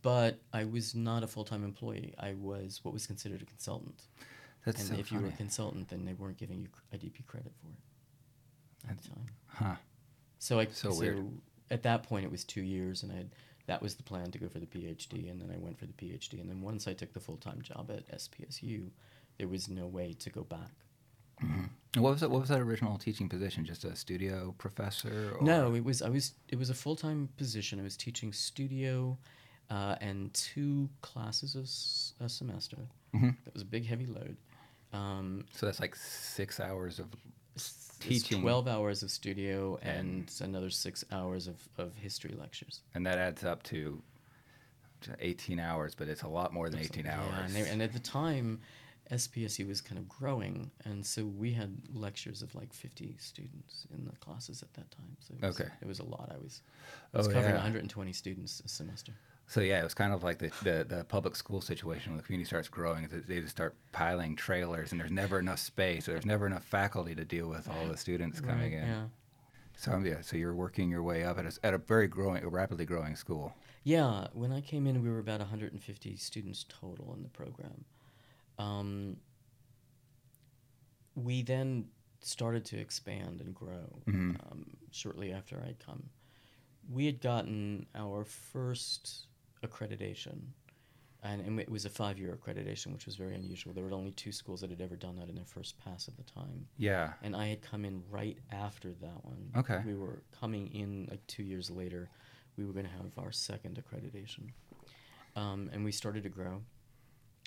[0.00, 2.14] but I was not a full time employee.
[2.16, 4.00] I was what was considered a consultant.
[4.64, 7.52] That's and so if you were a consultant, then they weren't giving you IDP credit
[7.60, 9.26] for it at the time.
[9.48, 9.74] Huh.
[10.38, 11.26] So I So weird.
[11.70, 13.30] at that point it was two years, and I had,
[13.66, 15.92] that was the plan to go for the PhD, and then I went for the
[15.94, 18.90] PhD, and then once I took the full time job at SPSU,
[19.38, 20.70] there was no way to go back.
[21.40, 21.70] And
[22.02, 22.30] What was that?
[22.30, 23.64] What was that original teaching position?
[23.64, 25.34] Just a studio professor?
[25.38, 25.44] Or?
[25.44, 27.78] No, it was I was it was a full time position.
[27.78, 29.18] I was teaching studio,
[29.70, 32.78] uh, and two classes a, s- a semester.
[33.14, 33.36] Mhm.
[33.44, 34.36] That was a big heavy load.
[34.92, 37.06] Um, So that's like six hours of
[37.56, 38.40] s- Teaching.
[38.42, 42.80] twelve hours of studio And- and, another six hours of, of history lectures.
[42.94, 44.02] and that adds up to
[45.02, 47.44] to 18 hours, but it's a lot more than 18 Yeah, hours.
[47.44, 48.60] and, they, and at the time,
[49.10, 54.04] SPSU was kind of growing, and so we had lectures of like 50 students in
[54.04, 55.16] the classes at that time.
[55.20, 55.70] So it was, Okay.
[55.80, 56.30] it was a lot.
[56.34, 56.62] I was,
[57.14, 57.62] I oh, was Oh, covering yeah.
[57.62, 59.12] 120 students a semester.
[59.48, 62.24] So yeah, it was kind of like the, the, the public school situation when the
[62.24, 63.08] community starts growing.
[63.28, 66.08] They just start piling trailers, and there's never enough space.
[66.08, 68.88] Or there's never enough faculty to deal with all the students coming Right, in.
[68.88, 69.04] Yeah.
[69.76, 72.48] So yeah, so you're working your way up at a, at a very growing, a
[72.48, 73.54] rapidly growing school.
[73.84, 77.84] Yeah, when I came in, we were about 150 students total in the program.
[78.58, 79.16] Um,
[81.14, 81.88] we then
[82.20, 84.36] started to expand and grow Mhm.
[84.50, 86.10] um, shortly after I'd come.
[86.88, 89.26] We had gotten our first
[89.62, 90.52] accreditation,
[91.22, 93.72] and, and it was a five year accreditation, which was very unusual.
[93.72, 96.16] There were only two schools that had ever done that in their first pass at
[96.16, 96.68] the time.
[96.76, 97.14] Yeah.
[97.22, 99.50] And I had come in right after that one.
[99.56, 99.82] Okay.
[99.86, 102.08] We were coming in like two years later.
[102.56, 104.50] We were going to have our second accreditation.
[105.34, 106.62] Um, and we started to grow.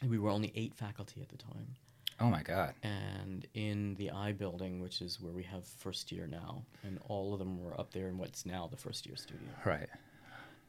[0.07, 1.75] We were only eight faculty at the time.
[2.21, 2.73] Oh my God.
[2.83, 7.33] And in the I building, which is where we have first year now, and all
[7.33, 9.47] of them were up there in what's now the first year studio.
[9.65, 9.87] Right.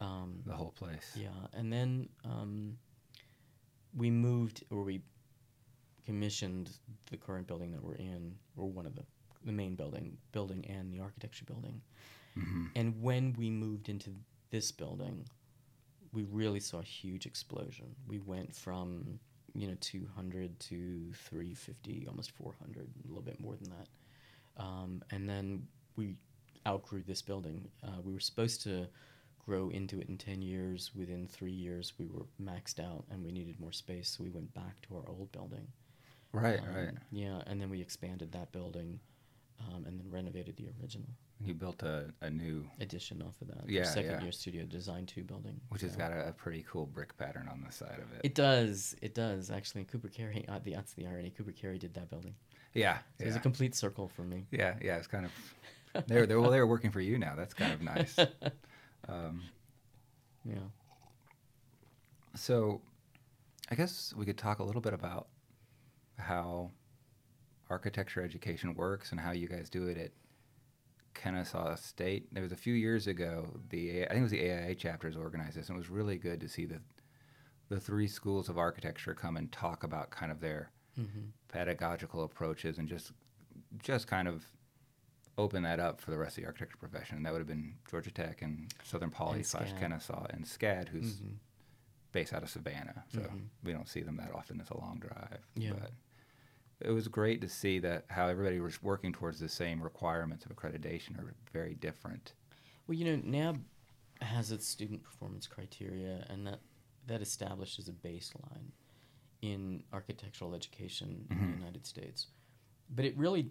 [0.00, 1.12] Um, The whole place.
[1.16, 2.78] yeah, and then um,
[3.96, 5.02] we moved, or we
[6.06, 6.70] commissioned
[7.10, 9.02] the current building that we're in, or one of the
[9.44, 11.80] the main building, building and the architecture building.
[12.34, 14.10] hmm And when we moved into
[14.50, 15.26] this building,
[16.12, 17.94] we really saw a huge explosion.
[18.06, 19.18] We went from
[19.54, 24.62] you know 200 to 350, almost 400, a little bit more than that.
[24.62, 26.16] Um, and then we
[26.66, 27.68] outgrew this building.
[27.82, 28.86] Uh, we were supposed to
[29.44, 30.90] grow into it in 10 years.
[30.94, 34.52] Within three years, we were maxed out and we needed more space, so we went
[34.54, 35.66] back to our old building.
[36.32, 36.94] Right, Um, right.
[37.10, 39.00] Yeah, and then we expanded that building
[39.60, 41.08] um, and then renovated the original
[41.44, 43.68] You built a, a new, addition off of that.
[43.68, 44.22] Yeah, Second yeah.
[44.22, 45.60] year studio design two building.
[45.68, 48.20] which has got a, a pretty cool brick pattern on the side of it.
[48.24, 48.94] It does.
[49.02, 49.84] It does actually.
[49.84, 50.46] Cooper Carry.
[50.48, 51.30] Uh, the, that's the irony.
[51.30, 52.34] Cooper Carry did that building.
[52.74, 53.24] yeah, So yeah.
[53.24, 54.46] It was a complete circle for me.
[54.50, 54.96] yeah, yeah.
[54.96, 55.32] It's kind of
[56.06, 57.34] they're they're well they're working for you now.
[57.36, 58.16] That's kind of nice.
[59.08, 59.42] Um,
[60.44, 60.58] Yeah.
[62.34, 62.80] so,
[63.70, 65.28] I guess we could talk a little bit about
[66.18, 66.70] how
[67.70, 70.10] architecture education works and how you guys do it at
[71.14, 72.32] Kennesaw State.
[72.32, 75.56] There was a few years ago, the I think it was the AIA chapters organized
[75.56, 76.80] this, and it was really good to see the
[77.68, 82.78] the three schools of architecture come and talk about kind of their hmm pedagogical approaches
[82.78, 83.12] and just
[83.82, 84.44] just kind of
[85.38, 87.16] open that up for the rest of the architecture profession.
[87.16, 90.88] And that would have been Georgia Tech and Southern Poly And slash Kennesaw and SCAD,
[90.88, 91.34] who's hmm
[92.12, 93.04] based out of Savannah.
[93.14, 93.44] So Mhm.
[93.62, 94.58] we don't see them that often.
[94.60, 95.46] It's a long drive.
[95.54, 95.74] Yeah.
[95.78, 95.92] But
[96.80, 100.54] it was great to see that how everybody was working towards the same requirements of
[100.54, 102.32] accreditation are very different.
[102.86, 103.60] Well, you know, NAAB
[104.22, 106.60] has its student performance criteria, and that
[107.06, 108.70] that establishes a baseline
[109.42, 111.46] in architectural education in Mhm.
[111.52, 112.26] the United States.
[112.90, 113.50] But it really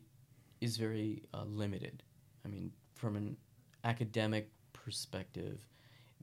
[0.61, 2.03] is very uh, limited.
[2.45, 3.37] I mean, from an
[3.83, 5.65] academic perspective,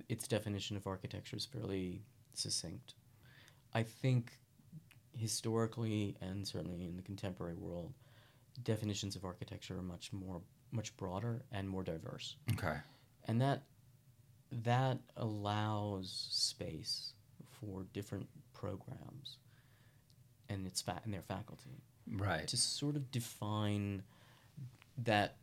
[0.08, 2.94] its definition of architecture is fairly succinct.
[3.72, 4.38] I think
[5.16, 7.92] historically and certainly in the contemporary world,
[8.62, 10.40] definitions of architecture are much more
[10.72, 12.76] much broader and more diverse Okay.
[13.26, 13.62] and that
[14.64, 17.12] that allows space
[17.60, 19.38] for different programs
[20.48, 22.46] and its fa- and their faculty Right.
[22.48, 24.02] to sort of define
[24.98, 25.36] that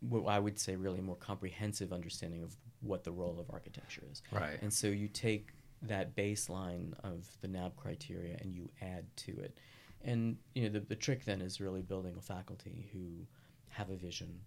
[0.00, 4.22] what I would say really more comprehensive understanding of what the role of architecture is.
[4.30, 4.60] Right.
[4.62, 5.52] And so you take
[5.88, 9.58] that baseline of the NAAB criteria and you add to it.
[10.02, 13.26] And you know the, the trick then is really building a faculty who
[13.70, 14.40] have a vision,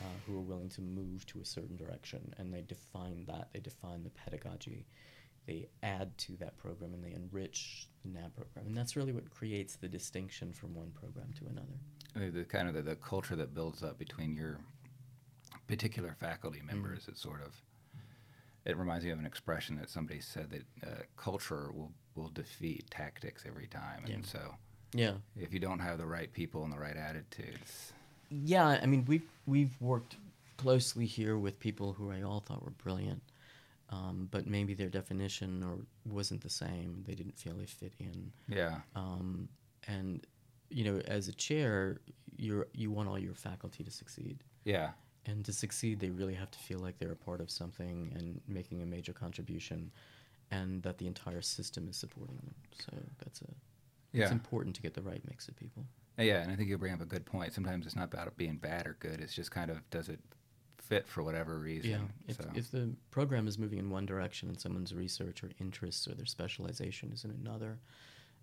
[0.00, 3.48] uh, who are willing to move to a certain direction, and they define that.
[3.52, 4.86] They define the pedagogy.
[5.46, 9.30] They add to that program and they enrich the NAAB program, and that's really what
[9.30, 12.32] creates the distinction from one program to another.
[12.32, 14.58] The kind of the, the culture that builds up between your
[15.68, 17.54] particular faculty members is sort of
[18.64, 22.84] it reminds me of an expression that somebody said that uh, culture will will defeat
[22.90, 24.30] tactics every time and Yeah.
[24.32, 24.54] so
[24.92, 25.14] Yeah.
[25.36, 27.92] if you don't have the right people and the right attitudes
[28.30, 30.16] Yeah, I mean we've we've worked
[30.56, 33.22] closely here with people who I all thought were brilliant,
[33.88, 37.02] um, but maybe their definition or wasn't the same.
[37.06, 39.48] They didn't feel they fit in, yeah um,
[39.88, 40.26] and
[40.68, 42.00] you know, as a chair,
[42.36, 44.90] you're you want all your faculty to succeed, yeah
[45.26, 48.40] and to succeed, they really have to feel like they're a part of something and
[48.48, 49.90] making a major contribution,
[50.50, 52.54] and that the entire system is supporting them.
[52.78, 53.46] So that's a
[54.12, 54.24] yeah.
[54.24, 55.84] it's important to get the right mix of people.
[56.18, 57.52] yeah and i think you bring up a good point.
[57.52, 60.20] Sometimes it's not about being bad or good it's just kind of does it
[60.90, 61.90] fit for whatever reason?
[61.90, 62.50] Yeah, if, so.
[62.54, 66.26] if the program is moving in one direction and someone's research or interests or their
[66.26, 67.78] specialization is in another,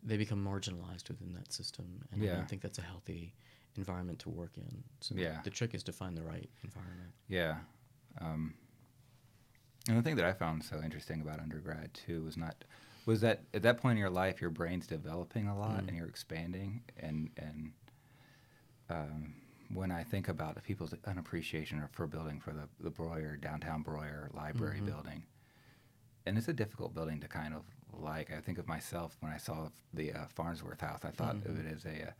[0.01, 3.33] they become marginalized within that system, and I don't think that's a healthy
[3.77, 4.83] environment to work in.
[5.01, 5.41] So Yeah.
[5.43, 7.11] the trick is to find the right environment.
[7.27, 7.59] Yeah.
[8.19, 8.55] Um,
[9.87, 12.63] and the thing that I found so interesting about undergrad too was not
[13.05, 15.87] was that at that point in your life your brain's developing a lot Mm.
[15.87, 17.71] and you're expanding and and
[18.89, 19.33] um,
[19.69, 24.29] when I think about the people's unappreciation for building for the the Breuer downtown Breuer
[24.33, 24.85] library Mhm.
[24.85, 25.23] building,
[26.25, 27.63] and it's a difficult building to kind of
[27.93, 28.31] like.
[28.31, 31.03] I think of myself when I saw the uh, Farnsworth House.
[31.03, 31.65] I thought of Mhm.
[31.65, 32.15] it as a, a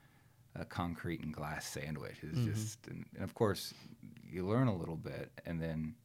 [0.65, 2.17] concrete and glass sandwich.
[2.24, 2.54] It's Mhm.
[2.54, 3.74] just, and, and of course,
[4.24, 5.96] you learn a little bit, and then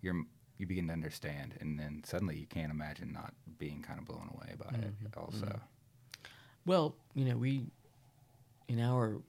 [0.00, 0.24] you're
[0.58, 4.28] you begin to understand, and then suddenly you can't imagine not being kind of blown
[4.34, 5.16] away by Mhm, it.
[5.16, 5.60] Also, mhm.
[6.66, 7.66] Well, you know, we
[8.68, 9.20] in our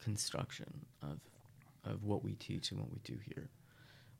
[0.00, 1.20] construction of
[1.84, 3.48] of what we teach and what we do here,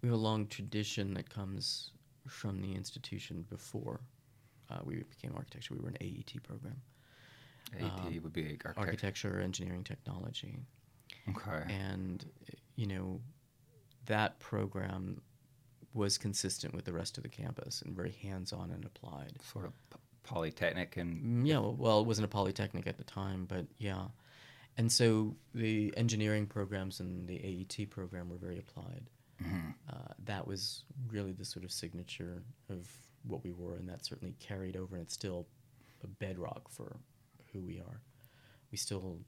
[0.01, 1.91] we have a long tradition that comes
[2.27, 4.01] from the institution before
[4.71, 5.75] uh, we became architecture.
[5.75, 6.81] We were an AET program,
[7.77, 8.75] AT Um, would be architecture.
[8.81, 10.59] architecture, engineering, technology,
[11.29, 11.65] Okay.
[11.73, 12.25] and
[12.77, 13.21] you know
[14.07, 15.21] that program
[15.95, 19.41] was consistent with the rest of the campus and very hands-on and applied.
[19.43, 23.47] sort of p- polytechnic and Mm, Yeah, well, it wasn't a polytechnic at the time,
[23.47, 24.09] but yeah.
[24.77, 29.11] And so the engineering programs and the AET program were very applied.
[29.41, 29.75] Mhm.
[29.89, 32.91] Uh, that was really the sort of signature of
[33.25, 35.49] what we were, and that certainly carried over, and it's still
[36.03, 37.01] a bedrock for
[37.59, 38.01] who we are.
[38.71, 39.19] We still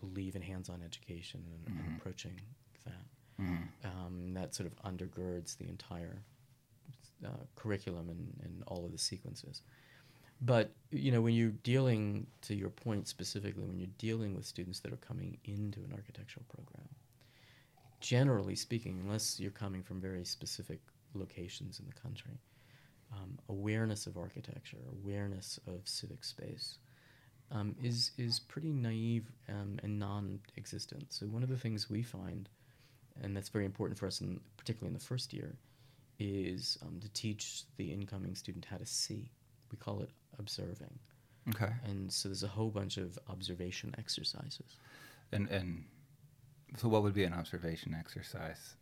[0.00, 1.96] believe in hands-on education and, and Mhm.
[1.98, 2.40] approaching
[2.84, 3.04] that.
[3.40, 3.68] Mhm.
[3.84, 6.22] Um, that sort of undergirds the entire
[7.24, 9.62] uh, curriculum and, and all of the sequences.
[10.40, 14.78] But you know, when you're dealing, to your point specifically, when you're dealing with students
[14.80, 16.88] that are coming into an architectural program,
[18.00, 20.78] generally speaking, unless you're coming from very specific
[21.14, 22.38] locations in the country,
[23.12, 26.78] um, awareness of architecture, awareness of civic space,
[27.50, 31.06] um, is is pretty naive um, and non-existent.
[31.12, 32.48] So one of the things we find,
[33.22, 35.56] and that's very important for us, in, particularly in the first year,
[36.18, 39.30] is um, to teach the incoming student how to see.
[39.70, 40.98] We call it observing,
[41.50, 41.72] Okay.
[41.84, 44.76] and so there's a whole bunch of observation exercises.
[45.32, 45.84] And and
[46.76, 48.74] so, what would be an observation exercise?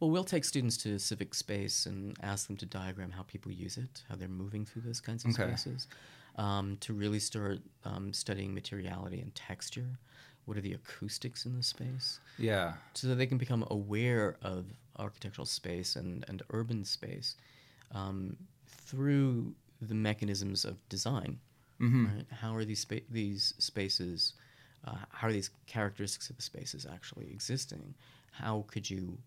[0.00, 3.78] Well, we'll take students to civic space and ask them to diagram how people use
[3.78, 5.44] it, how they're moving through those kinds of Okay.
[5.56, 5.86] spaces,
[6.36, 9.98] um, to really start um, studying materiality and texture.
[10.44, 12.20] What are the acoustics in the space?
[12.38, 12.74] Yeah.
[12.94, 14.66] So that they can become aware of
[14.98, 17.36] architectural space and, and urban space
[17.92, 21.38] um, through the mechanisms of design.
[21.80, 22.14] Mhm.
[22.14, 22.26] Right?
[22.30, 24.34] How are these spa- these spaces?
[24.84, 27.94] Uh, how are these characteristics of the spaces actually existing?
[28.30, 29.18] How could you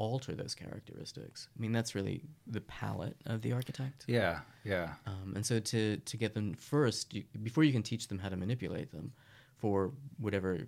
[0.00, 1.48] alter those characteristics?
[1.54, 4.04] I mean, that's really the palette of the architect.
[4.08, 4.40] Yeah.
[4.64, 4.94] Yeah.
[5.06, 8.30] Um, and so to, to get them first, you, before you can teach them how
[8.30, 9.12] to manipulate them
[9.58, 10.66] for whatever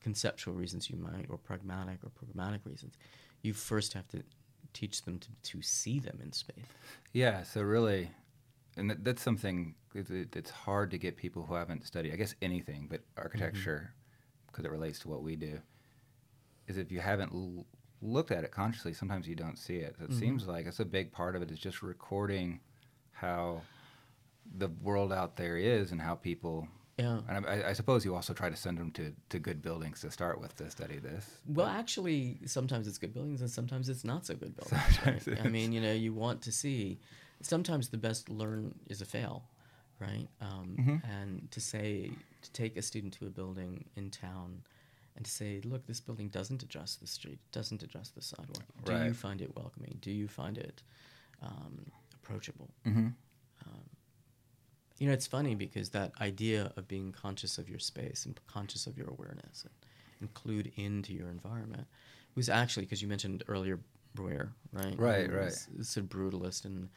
[0.00, 2.94] conceptual reasons you might, or pragmatic or programmatic reasons,
[3.42, 4.22] you first have to
[4.72, 6.64] teach them to, to see them in space.
[7.12, 8.10] Yeah, so really,
[8.76, 12.88] and that, that's something it- hard to get people who haven't studied, I guess, anything
[12.90, 13.92] but architecture,
[14.48, 15.60] because it relates to what we do.
[16.66, 17.66] Is if you haven't l-
[18.00, 19.96] looked at it consciously, sometimes you don't see it.
[20.00, 20.18] It Mhm.
[20.18, 22.60] seems like it's a big part of it is just recording
[23.12, 23.62] how
[24.56, 26.68] the world out there is and how people.
[26.96, 27.20] Yeah.
[27.28, 30.10] And I, I suppose you also try to send them to, to good buildings to
[30.10, 31.38] start with to study this.
[31.46, 34.98] Well, actually, sometimes it's good buildings and sometimes it's not so good buildings.
[35.28, 35.40] Right?
[35.44, 36.98] I mean, you know, you want to see.
[37.40, 39.44] Sometimes the best learn is a fail,
[40.00, 40.26] right?
[40.40, 41.02] Um, Mhm.
[41.04, 42.10] And to say,
[42.42, 44.62] to take a student to a building in town
[45.18, 48.62] and to say, look, this building doesn't address the street, doesn't address the sidewalk.
[48.84, 49.98] Do you find it welcoming?
[50.00, 50.82] Do you find it
[51.42, 52.70] um, approachable?
[52.86, 53.08] Mm-hmm.
[54.98, 58.86] You know, it's funny because that idea of being conscious of your space and conscious
[58.86, 59.72] of your awareness and
[60.20, 61.86] include into your environment
[62.34, 63.78] was actually because you mentioned earlier
[64.14, 64.98] Breuer, right?
[64.98, 65.52] Right, right.
[65.78, 66.88] is a brutalist, and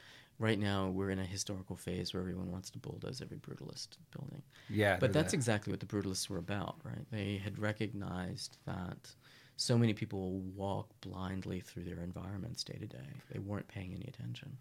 [0.42, 4.42] right now we're in a historical phase where everyone wants to bulldoze every brutalist building.
[4.70, 7.06] Yeah, But that's the- exactly what the brutalists were about, right?
[7.12, 9.14] They had recognized that
[9.58, 13.10] so many people walk blindly through their environments day to day.
[13.32, 14.58] They weren't paying any attention.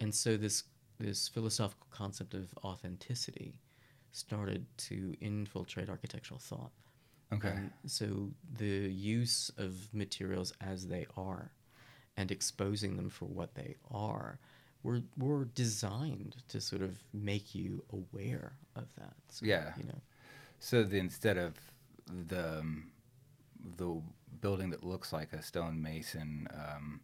[0.00, 0.64] And so this
[0.98, 3.54] this philosophical concept of authenticity
[4.12, 6.72] started to infiltrate architectural thought.
[7.32, 7.48] Okay.
[7.48, 11.52] And so the use of materials as they are
[12.18, 14.38] and exposing them for what they are
[14.82, 19.14] were, were designed to sort of make you aware of that.
[19.28, 19.72] So, Yeah.
[19.76, 20.00] You know,
[20.58, 21.54] So the, instead of
[22.28, 22.90] the um,
[23.76, 24.00] the
[24.40, 27.00] building that looks like a stonemason, um,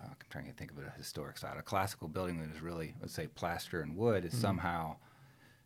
[0.00, 1.56] uh, I'm trying to think of it a historic style.
[1.58, 4.40] A classical building that is really, let's say, plaster and wood is Mhm.
[4.40, 4.96] somehow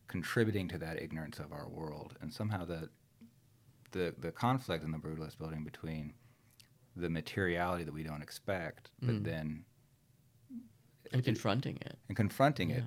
[0.07, 2.89] contributing to that ignorance of our world, and somehow the
[3.93, 6.13] the the conflict in the brutalist building between
[6.97, 9.25] the materiality that we don't expect, but Mm.
[9.25, 9.65] then
[11.13, 11.97] and confronting it.
[12.09, 12.85] and confronting it,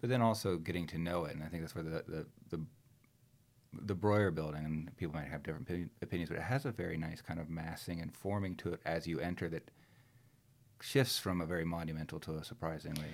[0.00, 1.34] but then also getting to know it.
[1.34, 2.60] And I think that's where the the the,
[3.72, 6.96] the Breuer building, and people might have different opi- opinions, but it has a very
[6.96, 9.70] nice kind of massing and forming to it as you enter that
[10.80, 13.10] shifts from a very monumental to a surprisingly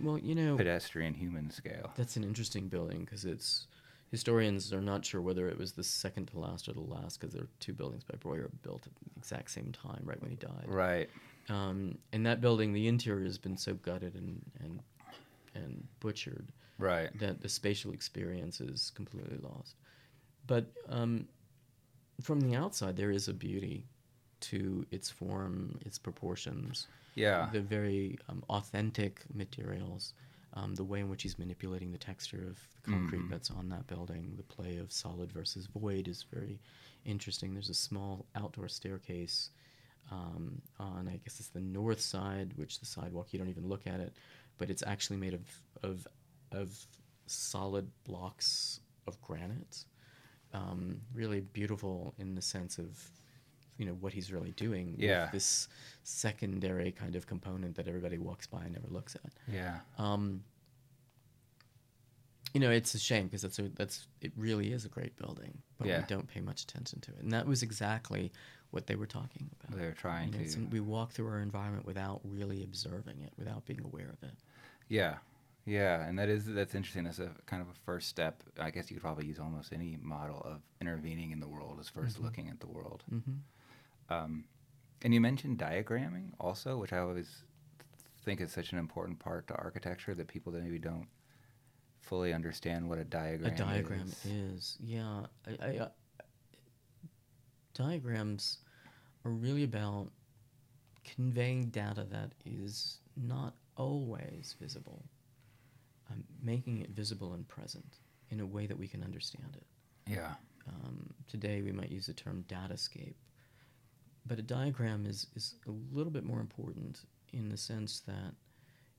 [0.00, 1.92] Well, you know, pedestrian human scale.
[1.96, 3.66] that's an interesting building because it's
[4.10, 7.34] historians are not sure whether it was the second to last or the last because
[7.34, 10.36] there are two buildings by Breuer built at the exact same time, right when he
[10.36, 10.64] died.
[10.66, 11.10] Right.
[11.48, 14.80] Um, and that building, the interior has been so gutted and and
[15.54, 17.10] and butchered Right.
[17.18, 19.74] that the spatial experience is completely lost.
[20.46, 21.26] But um,
[22.22, 23.84] from the outside, there is a beauty
[24.40, 27.48] to its form, its proportions, Yeah.
[27.52, 30.14] the very um, authentic materials,
[30.54, 33.30] um, the way in which he's manipulating the texture of the concrete Mhm.
[33.30, 36.60] that's on that building, the play of solid versus void is very
[37.04, 37.52] interesting.
[37.54, 39.50] There's a small outdoor staircase
[40.10, 43.86] um, on, I guess it's the north side, which the sidewalk you don't even look
[43.86, 44.14] at it,
[44.58, 45.42] but it's actually made of
[45.82, 46.06] of
[46.52, 46.86] of
[47.26, 49.84] solid blocks of granite.
[50.54, 53.10] Um, really beautiful in the sense of
[53.76, 55.28] you know what he's really doing with Yeah.
[55.30, 55.68] this
[56.04, 59.80] secondary kind of component that everybody walks by and never looks at Yeah.
[59.98, 60.42] um,
[62.54, 65.58] you know, it's a shame because that's a, that's it really is a great building,
[65.78, 66.00] but Yeah.
[66.00, 67.18] we don't pay much attention to it.
[67.20, 68.32] And that was exactly
[68.70, 69.78] what they were talking about.
[69.78, 70.66] They're trying You know, to.
[70.70, 74.34] we walk through our environment without really observing it, without being aware of it.
[74.88, 75.16] Yeah,
[75.64, 77.04] yeah, and that is that's interesting.
[77.04, 78.42] That's a kind of a first step.
[78.58, 81.88] I guess you could probably use almost any model of intervening in the world as
[81.88, 82.22] 1st Mhm.
[82.22, 83.04] looking at the world.
[83.08, 83.18] hmm
[84.10, 84.44] Um,
[85.02, 87.44] and you mentioned diagramming also, which I always
[88.24, 91.08] think is such an important part to architecture that people that maybe don't
[92.00, 94.24] fully understand what a diagram A diagram is.
[94.24, 95.26] is, yeah.
[95.46, 95.88] I, I, uh,
[97.78, 98.58] diagrams
[99.24, 100.08] are really about
[101.04, 105.04] conveying data that is not always visible,
[106.10, 107.98] um, making it visible and present
[108.30, 109.66] in a way that we can understand it.
[110.12, 110.34] Yeah,
[110.66, 113.14] Um, today we might use the term datascape,
[114.26, 117.00] but a diagram is, is a little bit more important
[117.32, 118.34] in the sense that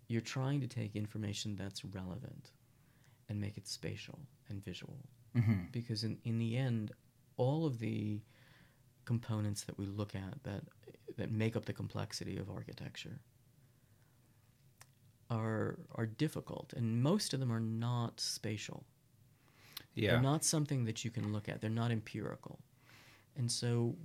[0.08, 2.52] you're trying to take information that's relevant
[3.28, 4.20] and make it spatial
[4.50, 4.98] and visual.
[5.36, 6.92] hmm Because in, in the end,
[7.38, 8.20] all of the
[9.14, 10.62] components that we look at that,
[11.18, 13.18] that make up the complexity of architecture
[15.32, 18.84] are, are difficult, and most of them are not spatial.
[19.96, 21.60] yeah, They're not something that you can look at.
[21.60, 22.60] They're not empirical.
[23.36, 23.96] And so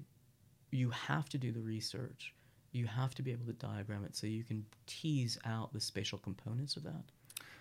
[0.70, 2.34] you have to do the research.
[2.72, 6.18] You have to be able to diagram it so you can tease out the spatial
[6.18, 7.04] components of that.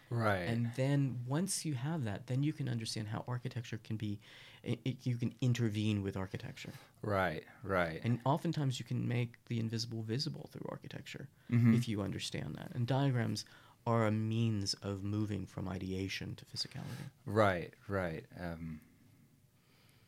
[0.09, 0.47] Right.
[0.47, 4.19] And then once you have that, then you can understand how architecture can be,
[4.67, 6.73] i i you can intervene with architecture.
[7.01, 7.99] right, right.
[8.03, 11.73] And oftentimes you can make the invisible visible through architecture Mhm.
[11.75, 12.71] if you understand that.
[12.75, 13.45] And diagrams
[13.85, 17.07] are a means of moving from ideation to physicality.
[17.25, 18.25] Right, right.
[18.39, 18.79] Um,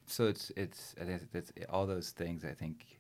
[0.08, 2.46] so it's it's I think that's all those things.
[2.46, 3.00] I think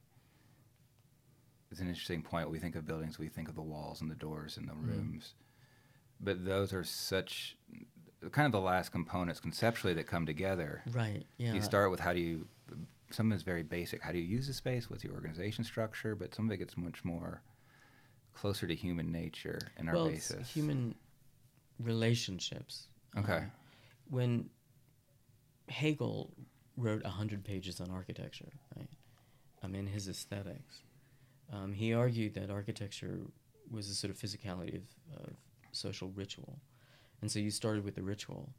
[1.71, 2.49] is an interesting point.
[2.49, 5.33] We think of buildings, we think of the walls and the doors and the Mm.
[6.19, 7.57] But those are such
[8.31, 10.81] kind of the last components conceptually that come together.
[10.91, 11.23] Right.
[11.37, 11.53] Yeah.
[11.53, 12.47] You start with how do you
[13.11, 14.01] some is very basic.
[14.01, 14.89] How do you use the space?
[14.89, 16.15] What's your organization structure?
[16.15, 17.41] But some of it gets much more
[18.33, 20.51] closer to human nature in our well, it's basis.
[20.51, 20.95] human
[21.79, 22.87] relationships.
[23.17, 23.37] Okay.
[23.37, 23.51] Um,
[24.09, 24.49] when
[25.69, 26.33] Hegel
[26.77, 28.89] wrote a hundred pages on architecture, right?
[29.63, 30.81] Um, in his aesthetics,
[31.51, 33.21] um, he argued that architecture
[33.71, 34.83] was a sort of physicality of,
[35.15, 35.33] of
[35.75, 36.59] social ritual,
[37.21, 38.49] and so you started with the ritual,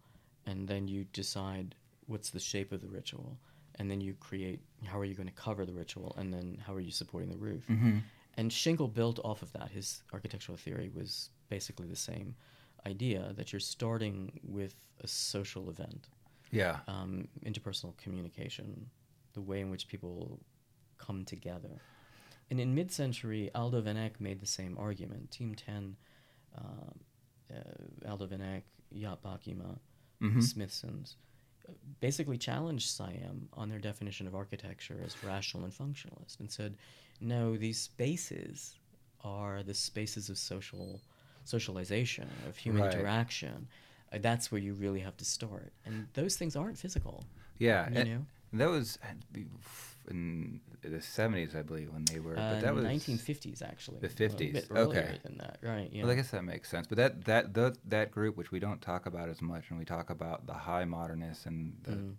[0.46, 1.74] and then you decide
[2.06, 3.38] what's the shape of the ritual,
[3.76, 6.72] and then you create how are you going to cover the ritual, and then how
[6.74, 7.64] are you supporting the roof.
[7.66, 7.98] hmm
[8.36, 9.70] And Schinkel built off of that.
[9.70, 12.34] His architectural theory was basically the same
[12.86, 16.08] idea that you're starting with a social event,
[16.52, 16.78] Yeah.
[16.86, 18.90] um, interpersonal communication,
[19.32, 20.38] the way in which people
[20.98, 21.80] come together.
[22.50, 25.30] And in mid century, Aldo van made the same argument.
[25.30, 25.96] Team 10,
[26.56, 29.78] uh, uh, Aldo van Eyck, Jaap Bakema,
[30.20, 30.42] Mhm.
[30.42, 31.16] Smithsons,
[31.68, 36.76] uh, basically challenged CIAM on their definition of architecture as rational and functionalist and said,
[37.20, 38.78] no, these spaces
[39.22, 41.00] are the spaces of social
[41.44, 42.92] socialization, of human Right.
[42.92, 43.68] interaction.
[44.12, 45.72] Uh, that's where you really have to start.
[45.84, 47.24] And those things aren't physical.
[47.58, 48.26] Yeah, You know?
[48.54, 48.98] that was
[50.08, 52.32] in the seventies, I believe, when they were.
[52.38, 53.98] Uh, but that was 1950s, actually.
[54.00, 55.18] the 50s, okay.
[55.24, 55.88] than that, right?
[55.92, 56.02] Yeah.
[56.02, 56.86] Well, I guess that makes sense.
[56.86, 59.84] But that that the, that group, which we don't talk about as much, and we
[59.84, 62.14] talk about the high modernists and the Mm.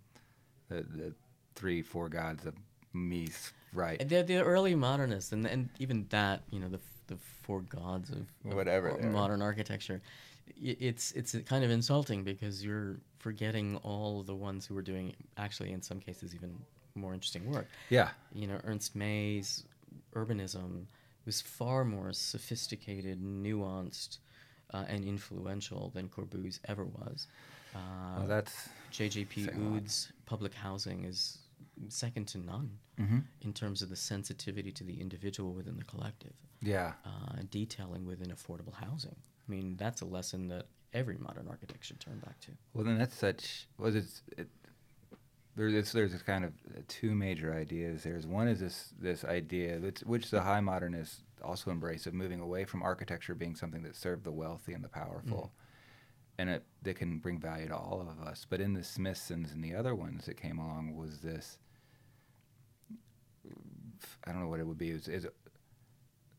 [0.68, 1.14] the, the
[1.54, 2.54] three four gods of
[2.94, 4.00] Mies, right?
[4.00, 8.10] And They're the early modernists, and and even that, you know, the the four gods
[8.10, 9.10] of, of Whatever ar- they are.
[9.10, 10.02] modern architecture,
[10.60, 15.72] it's it's kind of insulting because you're forgetting all the ones who were doing actually
[15.72, 16.54] in some cases even
[16.98, 17.66] more interesting work.
[17.90, 19.64] yeah, You know, Ernst May's
[20.14, 20.86] urbanism
[21.24, 24.18] was far more sophisticated, nuanced,
[24.72, 27.26] uh, and influential than Corbu's ever was.
[27.74, 27.78] Uh,
[28.18, 29.76] well, that's JJP.
[29.76, 31.38] Oud's public housing is
[31.88, 36.32] second to none hmm in terms of the sensitivity to the individual within the collective,
[36.60, 39.14] yeah, uh, detailing within affordable housing.
[39.46, 42.50] I mean, that's a lesson that every modern architect should turn back to.
[42.74, 43.68] Well, then that's such.
[43.78, 44.48] Was it's it,
[45.58, 48.02] there's there's kind of uh, two major ideas.
[48.04, 52.40] There's one is this this idea which which the high modernists also embrace of moving
[52.40, 55.52] away from architecture being something that served the wealthy and the powerful,
[56.38, 58.46] and it that can bring value to all of us.
[58.48, 61.58] But in the Smithsons and the other ones that came along was this.
[64.24, 64.90] I don't know what it would be.
[64.90, 65.26] Is is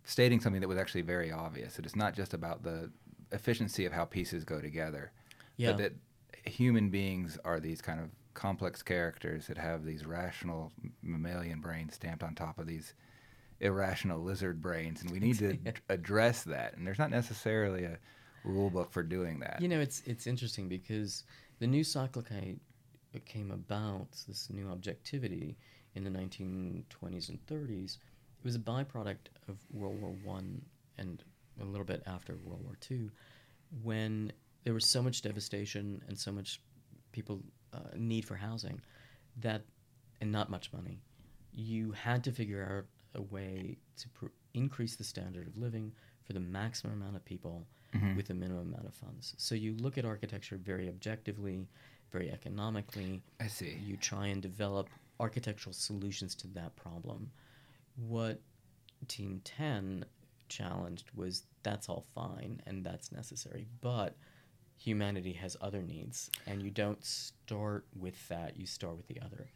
[0.04, 1.76] stating something that was actually very obvious.
[1.76, 2.92] That it's not just about the
[3.32, 5.12] efficiency of how pieces go together
[5.58, 5.74] Yeah.
[5.74, 10.72] but that human beings are these kind of complex characters that have these rational
[11.02, 12.94] mammalian brains stamped on top of these
[13.60, 15.72] irrational lizard brains, and we need to Yeah.
[15.90, 16.78] address that.
[16.78, 17.98] And there's not necessarily a
[18.44, 19.60] rule book for doing that.
[19.62, 21.24] You know, it's it's interesting because
[21.60, 22.60] The Neue Sachlichkeit
[23.26, 25.58] came about, this new objectivity,
[25.96, 27.98] in the 1920s and 30s.
[27.98, 30.62] It was a byproduct of World War One
[30.98, 31.22] and
[31.60, 33.12] a little bit after World War Two,
[33.84, 34.32] when
[34.64, 36.62] there was so much devastation and so much
[37.12, 37.42] people
[37.74, 38.82] uh, need for housing
[39.38, 39.62] that
[40.22, 41.00] and not much money
[41.54, 45.92] you had to figure out a way to pr- increase the standard of living
[46.24, 48.16] for the maximum amount of people Mhm.
[48.16, 51.68] with the minimum amount of funds so you look at architecture very objectively
[52.12, 53.78] very economically I see.
[53.84, 54.90] you try and develop
[55.20, 57.32] architectural solutions to that problem.
[57.96, 58.42] What
[59.08, 60.06] Team 10
[60.48, 64.16] challenged was that's all fine and that's necessary, but
[64.80, 69.50] humanity has other needs, and you don't start with that, you start with the other.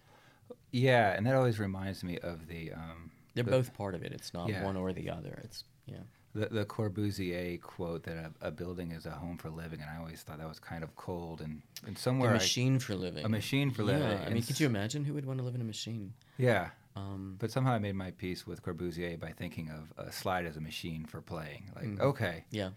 [0.71, 4.11] Yeah, and that always reminds me of the um, They're the, both part of it,
[4.11, 4.63] it's not Yeah.
[4.63, 5.39] one or the other.
[5.43, 5.97] It's, yeah.
[6.35, 9.97] the, the Corbusier quote that a, a building is a home for living, and I
[9.97, 13.23] always thought that was kind of cold and and A somewhere I- machine for living.
[13.25, 14.01] a machine for living.
[14.01, 16.13] Yeah, I mean, could you imagine who would want to live in a machine?
[16.37, 20.45] Yeah, Um, but somehow I made my peace with Corbusier by thinking of a slide
[20.45, 21.71] as a machine for playing.
[21.75, 21.99] Like, Mhm.
[22.01, 22.69] okay, yeah.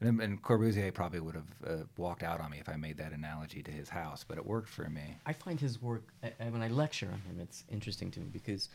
[0.00, 3.12] And, and Corbusier probably would have uh, walked out on me if I made that
[3.12, 5.16] analogy to his house, but it worked for me.
[5.26, 8.26] I find his work, I, I- when I lecture on him, it's interesting to me
[8.32, 8.68] because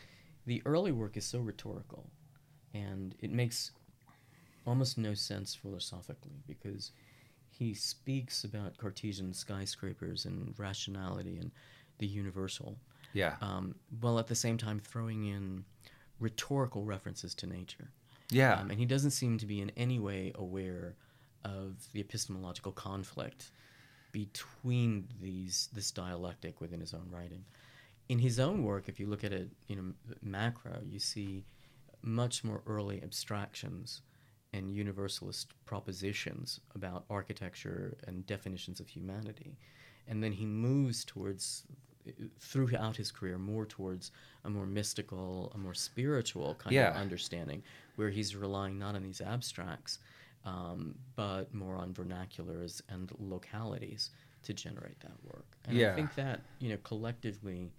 [0.46, 2.06] the early work is so rhetorical
[2.74, 3.72] and it makes
[4.66, 6.92] almost no sense philosophically because
[7.50, 11.52] he speaks about Cartesian skyscrapers and rationality and
[12.00, 12.78] the universal,
[13.14, 15.64] Yeah, um, while at the same time throwing in
[16.20, 17.90] rhetorical references to nature.
[18.32, 20.96] yeah, Um, and he doesn't seem to be in any way aware
[21.44, 23.52] of the epistemological conflict
[24.12, 27.44] between these this dialectic within his own writing.
[28.10, 31.46] In his own work, if you look at it, you know, macro, you see
[32.02, 34.02] much more early abstractions
[34.52, 39.58] and universalist propositions about architecture and definitions of humanity.
[40.08, 41.64] And then he moves towards,
[42.40, 44.12] throughout his career, more towards
[44.44, 47.64] a more mystical, a more spiritual kind of understanding,
[47.96, 50.00] where he's relying not on these abstracts,
[50.46, 54.10] um, but more on vernaculars and localities
[54.44, 55.46] to generate that work.
[55.66, 55.92] And Yeah.
[55.92, 57.72] I think that, you know, collectively,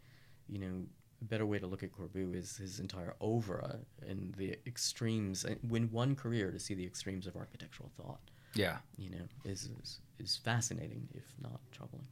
[0.49, 0.87] you know,
[1.21, 5.45] a better way to look at Corbu is his entire oeuvre and the extremes.
[5.45, 8.21] and When one career to see the extremes of architectural thought,
[8.55, 12.07] yeah, you know, is is, is fascinating, if not troubling.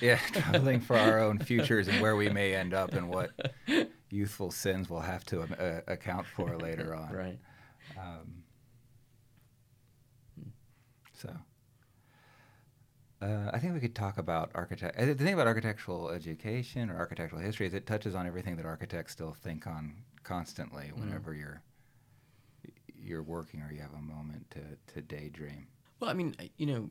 [0.00, 0.16] yeah.
[0.32, 3.30] Troubling for our own futures and where we may end up and what
[4.10, 7.12] youthful sins we'll have to uh, account for later on.
[7.12, 7.38] Right.
[7.98, 8.39] Um,
[11.20, 11.36] so,
[13.22, 14.96] uh, I think we could talk about architect.
[14.98, 19.12] The thing about architectural education or architectural history is it touches on everything that architects
[19.12, 21.00] still think on constantly Mm.
[21.00, 21.62] whenever you're
[23.02, 24.60] you're working or you have a moment to,
[24.92, 25.66] to daydream.
[25.98, 26.90] Well, I mean, you know,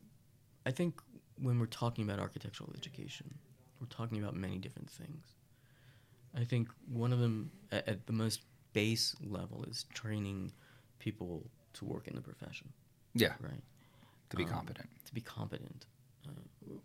[0.65, 0.99] I think
[1.41, 3.37] when we're talking about architectural education,
[3.79, 5.35] we're talking about many different things.
[6.35, 8.41] I think one of them, at, at the most
[8.73, 10.51] base level, is training
[10.99, 12.69] people to work in the profession,
[13.13, 13.61] Yeah, right?
[14.29, 14.89] To be Um, competent.
[15.05, 15.85] To be competent.
[16.27, 16.31] Uh,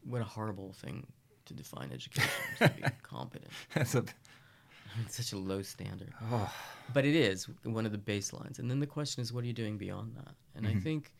[0.04, 1.06] what a horrible thing
[1.46, 3.52] to define education to be competent.
[3.74, 4.04] That's a,
[5.04, 6.12] It's such a low standard.
[6.30, 6.52] oh,
[6.92, 8.58] But it is one of the baselines.
[8.58, 10.34] And then the question is, what are you doing beyond that?
[10.54, 10.82] And I Mhm.
[10.82, 11.12] think,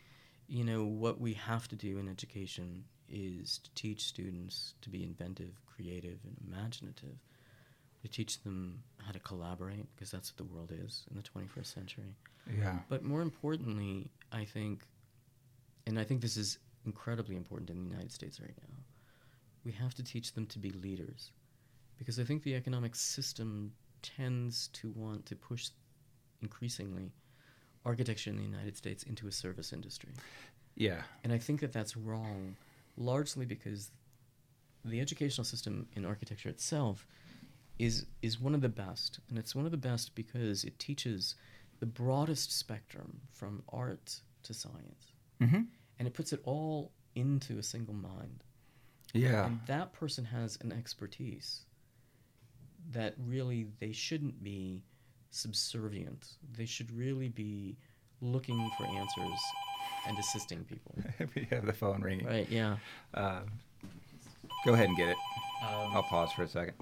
[0.47, 5.03] you know, what we have to do in education is to teach students to be
[5.03, 7.18] inventive, creative, and imaginative.
[8.03, 11.72] To teach them how to collaborate, because that's what the world is in the 21st
[11.72, 12.14] century.
[12.47, 14.87] yeah, But more importantly, I think,
[15.87, 18.76] and I think this is incredibly important in the United States right now,
[19.64, 21.30] we have to teach them to be leaders.
[21.99, 23.72] Because I think the economic system
[24.03, 25.68] tends to want to push
[26.43, 27.12] increasingly
[27.85, 30.11] architecture in the United States into a service industry.
[30.74, 32.57] yeah, And I think that that's wrong,
[32.97, 33.91] largely because
[34.85, 37.07] the educational system in architecture itself
[37.78, 41.35] is is one of the best, and it's one of the best because it teaches
[41.80, 45.13] the broadest spectrum from art to science,
[45.49, 45.62] hmm
[45.99, 48.42] and it puts it all into a single mind.
[49.12, 51.66] yeah, And that person has an expertise
[52.90, 54.82] that really they shouldn't be
[55.30, 56.26] subservient.
[56.57, 57.76] They should really be
[58.20, 59.40] looking for answers
[60.09, 60.97] and assisting people.
[61.36, 62.26] we have the phone ringing.
[62.26, 62.76] Right, yeah.
[63.14, 63.45] Um,
[64.64, 65.16] go ahead and get it.
[65.62, 66.74] Um, I'll pause for a second.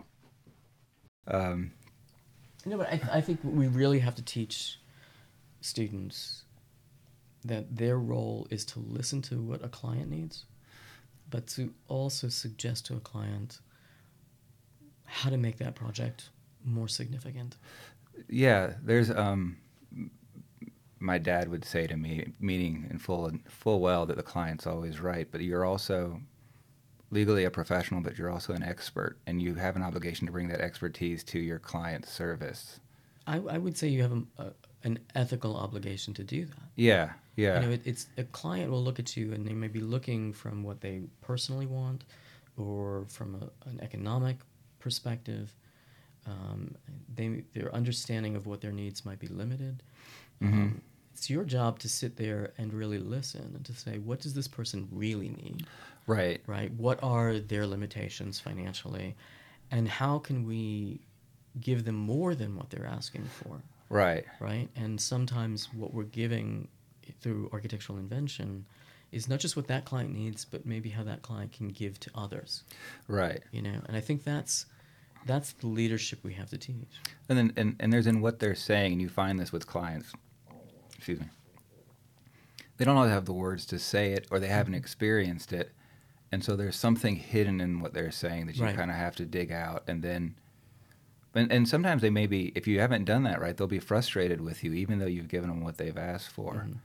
[1.28, 1.72] Um,
[2.64, 4.78] No, but I, I think we really have to teach
[5.60, 6.44] students
[7.44, 10.44] that their role is to listen to what a client needs,
[11.30, 13.58] but to also suggest to a client
[15.06, 16.30] how to make that project
[16.64, 17.56] more significant.
[18.28, 19.56] yeah, there's um,
[20.98, 24.66] my dad would say to me, meaning in full and full well that the client's
[24.66, 26.20] always right, but you're also
[27.10, 30.48] legally a professional, but you're also an expert, and you have an obligation to bring
[30.48, 32.80] that expertise to your client's service.
[33.26, 34.52] I, I would say you have a, a,
[34.84, 36.56] an ethical obligation to do that.
[36.76, 39.68] Yeah, yeah, You know, it, it's a client will look at you and they may
[39.68, 42.04] be looking from what they personally want,
[42.56, 44.36] or from a, an economic
[44.78, 45.54] perspective.
[46.26, 46.74] Um,
[47.14, 49.82] they their understanding of what their needs might be limited.
[50.40, 50.52] Mhm.
[50.52, 50.80] Um,
[51.14, 54.48] it's your job to sit there and really listen and to say, what does this
[54.48, 55.66] person really need?
[56.06, 56.72] right, right?
[56.74, 59.14] What are their limitations financially,
[59.70, 61.00] and how can we
[61.60, 64.68] give them more than what they're asking for, right, right?
[64.74, 66.68] And sometimes what we're giving
[67.20, 68.66] through architectural invention
[69.10, 72.10] is not just what that client needs, but maybe how that client can give to
[72.14, 72.64] others,
[73.08, 73.42] right.
[73.52, 73.80] you know.
[73.86, 74.66] And I think that's
[75.26, 76.88] that's the leadership we have to teach.
[77.28, 80.12] And then and, and there's in what they're saying, and you find this with clients.
[80.96, 81.26] Excuse me.
[82.78, 85.72] They don't always have the words to say it, or they haven't experienced it,
[86.32, 88.74] and so there's something hidden in what they're saying that you Right.
[88.74, 90.36] kind of have to dig out, and then.
[91.34, 94.42] And, and sometimes they may be, if you haven't done that right, they'll be frustrated
[94.42, 96.52] with you, even though you've given them what they've asked for.
[96.56, 96.76] Mhm.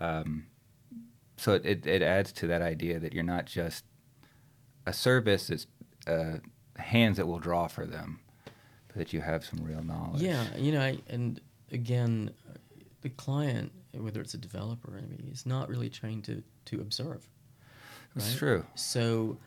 [0.00, 0.46] Um,
[1.36, 3.84] so it, it, it adds to that idea that you're not just
[4.86, 5.66] a service that's
[6.06, 6.38] uh,
[6.76, 8.20] hands that will draw for them,
[8.88, 10.22] but that you have some real knowledge.
[10.22, 11.40] Yeah, you know, I, and
[11.72, 12.30] again,
[13.02, 17.26] the client, whether it's a developer, I mean, is not really trained to to observe.
[18.16, 18.38] It's right?
[18.38, 19.38] true So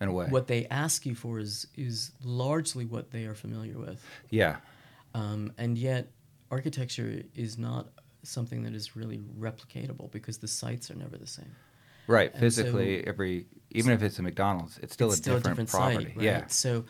[0.00, 0.26] in a way.
[0.26, 4.56] what they ask you for is is largely what they are familiar with, Yeah,
[5.14, 6.10] um, and yet
[6.50, 7.88] architecture is not
[8.24, 11.54] something that is really replicatable because the sites are never the same.
[12.06, 12.30] right.
[12.32, 15.58] And Physically, so- every even if it's a McDonald's, it's still it's a still different,
[15.58, 16.04] a different property.
[16.10, 16.24] site, right?
[16.24, 16.84] Yeah, So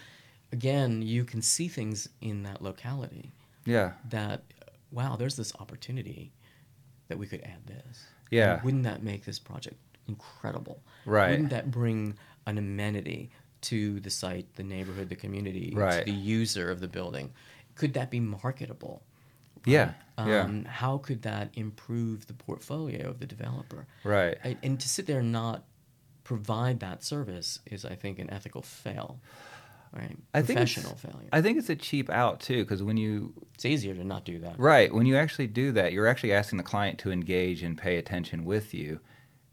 [0.53, 3.33] again, you can see things in that locality
[3.67, 4.43] yeah, that
[4.91, 6.33] wow, there's this opportunity
[7.09, 8.05] that we could add this.
[8.31, 8.55] Yeah.
[8.55, 9.77] And wouldn't that make this project
[10.07, 10.83] incredible?
[11.07, 11.31] Right.
[11.31, 12.17] Wouldn't that bring
[12.47, 13.31] an amenity
[13.63, 16.05] to the site, the neighborhood, the community, Right.
[16.05, 17.33] to the user of the building?
[17.75, 19.03] Could that be marketable?
[19.67, 20.71] Yeah, Um, yeah.
[20.71, 23.87] How could that improve the portfolio of the developer?
[24.05, 24.37] Right.
[24.45, 25.65] I- And to sit there and not
[26.23, 29.21] provide that service is, I think, an ethical fail,
[29.93, 30.17] right?
[30.33, 31.29] I think Professional failure.
[31.33, 34.39] I think it's a cheap out too, because when you it's easier to not do
[34.41, 34.59] that.
[34.59, 34.93] Right.
[34.95, 38.45] When you actually do that, you're actually asking the client to engage and pay attention
[38.45, 39.01] with you.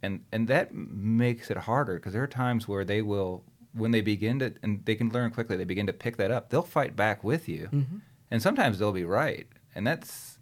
[0.03, 3.43] And and that makes it harder because there are times where they will
[3.73, 6.49] when they begin to and they can learn quickly, they begin to pick that up.
[6.49, 7.69] They'll fight back with you.
[7.71, 8.01] Mhm.
[8.31, 9.47] And sometimes they'll be right.
[9.75, 10.37] And that's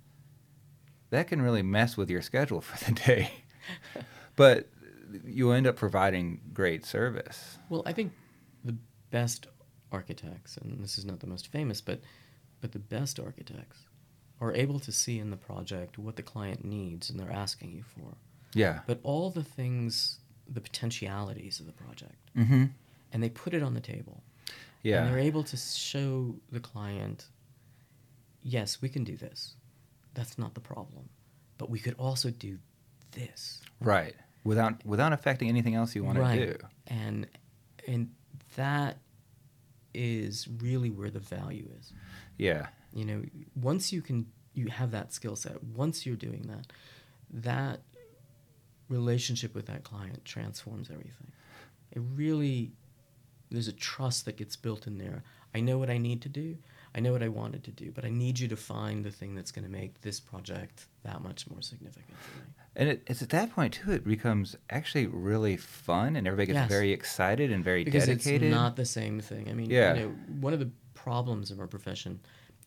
[1.12, 3.32] that can really mess with your schedule for the day.
[4.36, 4.68] but
[5.26, 7.58] you end up providing great service.
[7.70, 8.12] Well, I think
[8.64, 8.76] the
[9.10, 9.48] best
[9.92, 12.02] architects, and this is not the most famous, but
[12.62, 13.80] but the best architects
[14.42, 17.84] are able to see in the project what the client needs and they're asking you
[17.84, 18.16] for.
[18.54, 18.80] Yeah.
[18.88, 22.66] But all the things, the potentialities of the project, Mm-hmm.
[23.12, 24.24] and they put it on the table.
[24.84, 25.04] Yeah.
[25.04, 27.26] And they're able to show the client,
[28.42, 29.56] yes, we can do this.
[30.14, 31.10] That's not the problem.
[31.58, 32.58] But we could also do
[33.12, 33.62] this.
[33.80, 34.16] right.
[34.46, 36.58] Without without affecting anything else you want to do.
[36.88, 37.28] And
[37.86, 38.12] and
[38.56, 38.98] that
[39.94, 41.94] is really where the value is.
[42.38, 42.68] Yeah.
[42.94, 43.24] You know,
[43.56, 46.72] once you can you have that skill set, once you're doing that,
[47.32, 47.82] that
[48.88, 51.32] relationship with that client transforms everything.
[51.92, 52.72] It really
[53.52, 55.24] there's a trust that gets built in there.
[55.54, 56.58] I know what I need to do.
[56.96, 59.36] I know what I wanted to do, but I need you to find the thing
[59.36, 62.46] that's going to make this project that much more significant for me.
[62.76, 63.92] And it, it's at that point too.
[63.92, 66.70] It becomes actually really fun, and everybody gets Yes.
[66.70, 68.44] very excited and very because dedicated.
[68.44, 69.50] it's not the same thing.
[69.50, 69.94] I mean, Yeah.
[69.96, 70.10] you know,
[70.40, 72.20] one of the problems of our profession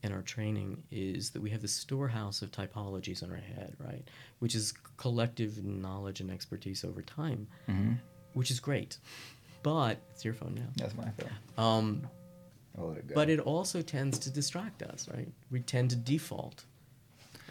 [0.04, 4.06] and our training is that we have this storehouse of typologies in our head, right?
[4.40, 7.98] Which is collective knowledge and expertise over time, Mhm.
[8.34, 8.98] which is great.
[9.62, 10.66] But it's your phone now.
[10.76, 11.30] That's my phone.
[11.56, 12.08] Um,
[12.78, 13.14] I'll let it go.
[13.14, 15.28] but it also tends to distract us, right?
[15.50, 16.64] We tend to default.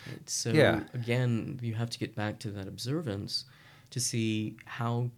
[0.07, 0.29] Right?
[0.29, 0.83] So Yeah.
[0.93, 3.45] again, you have to get back to that observance
[3.91, 5.11] to see how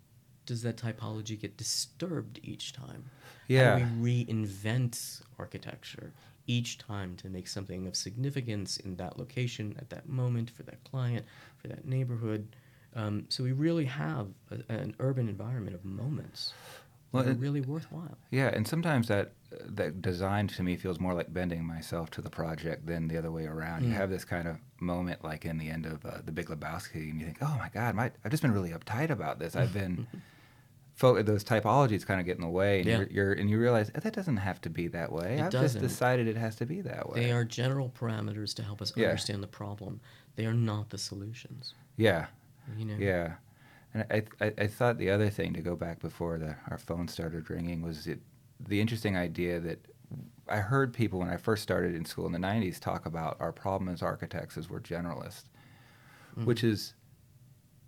[0.45, 3.09] does that typology get disturbed each time.
[3.47, 3.71] Yeah.
[3.73, 6.11] How do we reinvent architecture
[6.47, 10.83] each time to make something of significance in that location at that moment for that
[10.83, 11.25] client,
[11.57, 12.55] for that neighborhood.
[12.95, 16.53] Um, so we really have a, an urban environment of moments
[17.14, 18.18] Well, it- really worthwhile.
[18.32, 19.32] Yeah, and sometimes that
[19.66, 23.32] that design to me feels more like bending myself to the project than the other
[23.32, 23.84] way around.
[23.84, 23.97] You Mm.
[23.97, 27.20] have this kind of moment like in the end of uh, the Big Lebowski, and
[27.20, 29.55] you think, "Oh my God, my, I've just been really uptight about this.
[29.55, 30.07] I've been."
[30.95, 32.97] Fo- those typologies kind of get in the way, and Yeah.
[32.99, 35.38] you're, you're and you realize "Eh, that doesn't have to be that way.
[35.39, 35.82] It I've doesn't.
[35.82, 37.20] just decided it has to be that way.
[37.24, 39.07] They are general parameters to help us Yeah.
[39.07, 40.01] understand the problem.
[40.36, 41.74] They are not the solutions.
[41.97, 42.28] Yeah,
[42.78, 42.95] You know.
[42.99, 43.34] yeah,
[43.93, 47.07] And I, I, I thought the other thing to go back before the, our phone
[47.07, 48.19] started ringing was it,
[48.59, 49.85] the interesting idea that
[50.47, 53.51] I heard people when I first started in school in the 90s talk about our
[53.51, 55.43] problem as architects is we're generalists,
[56.37, 56.45] Mhm.
[56.45, 56.95] which is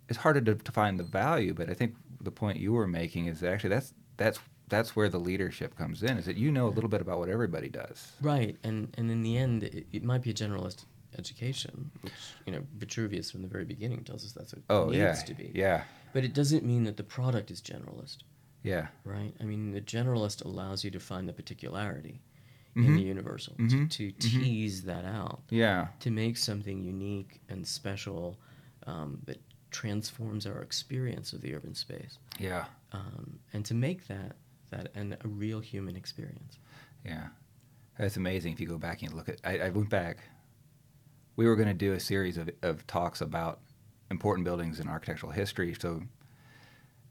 [0.08, 1.52] it's harder to, to find the value.
[1.52, 4.38] But I think the point you were making is that actually that's that's
[4.68, 6.16] that's where the leadership comes in.
[6.16, 8.12] Is that you know a little bit about what everybody does.
[8.20, 10.84] Right, and and in the end, it, it might be a generalist
[11.18, 12.12] education, which
[12.46, 15.12] you know Vitruvius from the very beginning tells us that's what Oh it needs yeah,
[15.24, 15.50] to be.
[15.54, 18.18] yeah, But it doesn't mean that the product is generalist,
[18.62, 18.88] yeah.
[19.04, 19.32] right?
[19.40, 22.20] I mean, the generalist allows you to find the particularity
[22.76, 22.84] Mhm.
[22.86, 24.42] in the universal, Mhm, to, to mhm.
[24.42, 28.38] tease that out, Yeah, to make something unique and special
[28.86, 29.40] um, that
[29.70, 34.36] transforms our experience of the urban space, yeah, um, and to make that
[34.70, 36.58] that an, a real human experience.
[37.04, 37.28] yeah.
[37.98, 38.52] That's amazing.
[38.52, 40.18] If you go back and look at, I, I went back.
[41.36, 43.60] We were going to do a series of, of talks about
[44.10, 45.74] important buildings in architectural history.
[45.78, 46.02] So,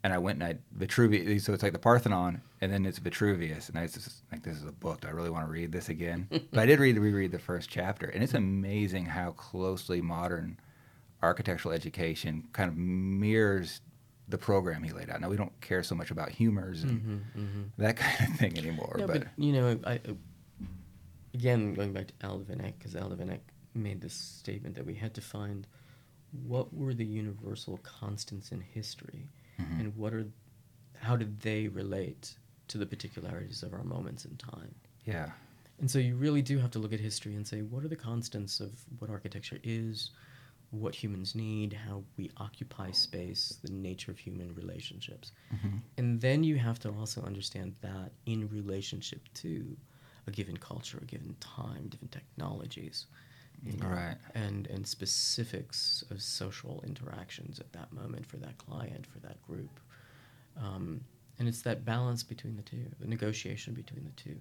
[0.04, 1.44] and I went and I Vitruvius.
[1.44, 4.58] So it's like the Parthenon, and then it's Vitruvius, and I was just like, this
[4.58, 5.02] is a book.
[5.02, 6.28] Do I really want to read this again?
[6.30, 10.60] but I did read reread the first chapter, and it's amazing how closely modern
[11.22, 13.82] architectural education kind of mirrors
[14.28, 15.22] the program he laid out.
[15.22, 17.62] Now we don't care so much about humors and Mm-hmm, mm-hmm.
[17.78, 18.96] that kind of thing anymore.
[18.98, 20.00] But, but, you know, I,
[21.34, 23.44] again going back to Al because Aldo van Eyck
[23.76, 25.68] made this statement that we had to find
[26.48, 29.80] what were the universal constants in history, Mhm.
[29.80, 30.26] and what are
[31.00, 32.38] how did they relate
[32.70, 34.74] to the particularities of our moments in time.
[35.06, 35.34] yeah,
[35.78, 37.98] And so you really do have to look at history and say, what are the
[37.98, 40.12] constants of what architecture is,
[40.72, 45.32] what humans need, how we occupy space, the nature of human relationships.
[45.54, 45.82] Mhm.
[45.98, 49.78] And then you have to also understand that in relationship to
[50.28, 53.06] a given culture, a given time, different technologies.
[53.80, 54.18] Right.
[54.34, 59.80] And, and specifics of social interactions at that moment for that client, for that group.
[60.58, 61.02] Um,
[61.40, 64.38] and it's that balance between the two, the negotiation between the two.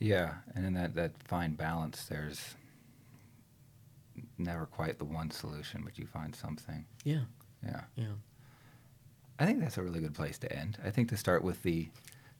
[0.00, 2.56] yeah, and in that that fine balance, there's
[4.38, 6.84] never quite the one solution, but you find something.
[7.04, 7.20] Yeah,
[7.64, 8.06] Yeah, yeah.
[9.38, 10.78] I think that's a really good place to end.
[10.84, 11.88] I think to start with the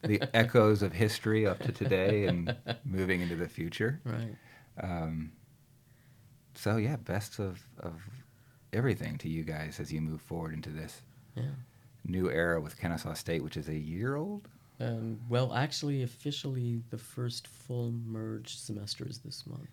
[0.03, 4.01] the echoes of history up to today and moving into the future.
[4.05, 4.35] Right.
[4.81, 5.31] Um,
[6.55, 8.01] so yeah, best of of
[8.73, 11.03] everything to you guys as you move forward into this
[11.37, 11.51] Yeah.
[12.05, 14.49] new era with Kennesaw State, which is a year old.
[14.81, 19.69] Um, well, actually, officially, the first full merged semester is this month.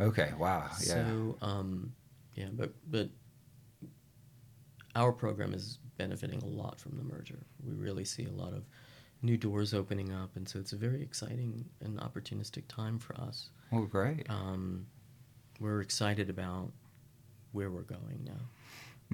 [0.00, 1.92] Okay, wow, yeah, So, um,
[2.34, 3.10] yeah, but but
[4.96, 7.44] our program is benefiting a lot from the merger.
[7.64, 8.64] We really see a lot of
[9.22, 13.50] new doors opening up, and so it's a very exciting and opportunistic time for us.
[13.72, 14.28] Oh, great.
[14.30, 14.86] Um,
[15.64, 16.70] we're excited about
[17.52, 18.44] where we're going now.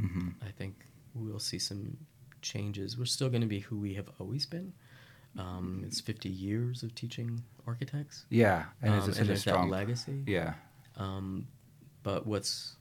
[0.03, 0.75] hmm I think
[1.15, 1.97] we'll see some
[2.43, 2.99] changes.
[2.99, 4.73] We're still going to be who we have always been.
[5.39, 8.25] Um, it's 50 years of teaching architects.
[8.31, 10.25] Yeah, and it's Um, such and a strong that legacy.
[10.27, 10.55] Yeah,
[10.97, 11.47] Um,
[12.03, 12.77] but what's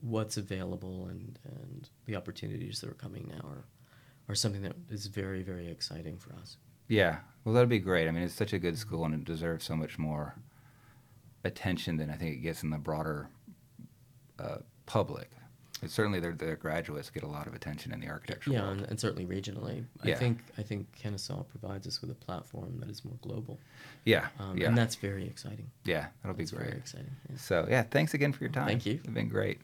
[0.00, 3.64] what's available and, and the opportunities that are coming now are,
[4.28, 6.56] are something that is very, very exciting for us.
[6.88, 7.18] yeah.
[7.44, 8.08] Well, that'd be great.
[8.08, 10.34] I mean, it's such a good school, and it deserves so much more
[11.46, 13.28] attention than I think it gets in the broader
[14.38, 15.30] uh, public.
[15.82, 18.78] It's certainly their their graduates get a lot of attention in the architecture Yeah, world.
[18.78, 19.84] and, and certainly regionally.
[20.02, 20.14] Yeah.
[20.14, 23.58] I think I think Kennesaw provides us with a platform that is more global.
[24.04, 25.70] yeah, Um, yeah, And that's very exciting.
[25.84, 26.06] yeah.
[26.22, 26.66] That'll be That's great.
[26.68, 27.10] very exciting.
[27.30, 27.36] yeah.
[27.36, 28.66] So yeah, thanks again for your time.
[28.68, 28.94] Thank you.
[28.94, 29.60] It's been great.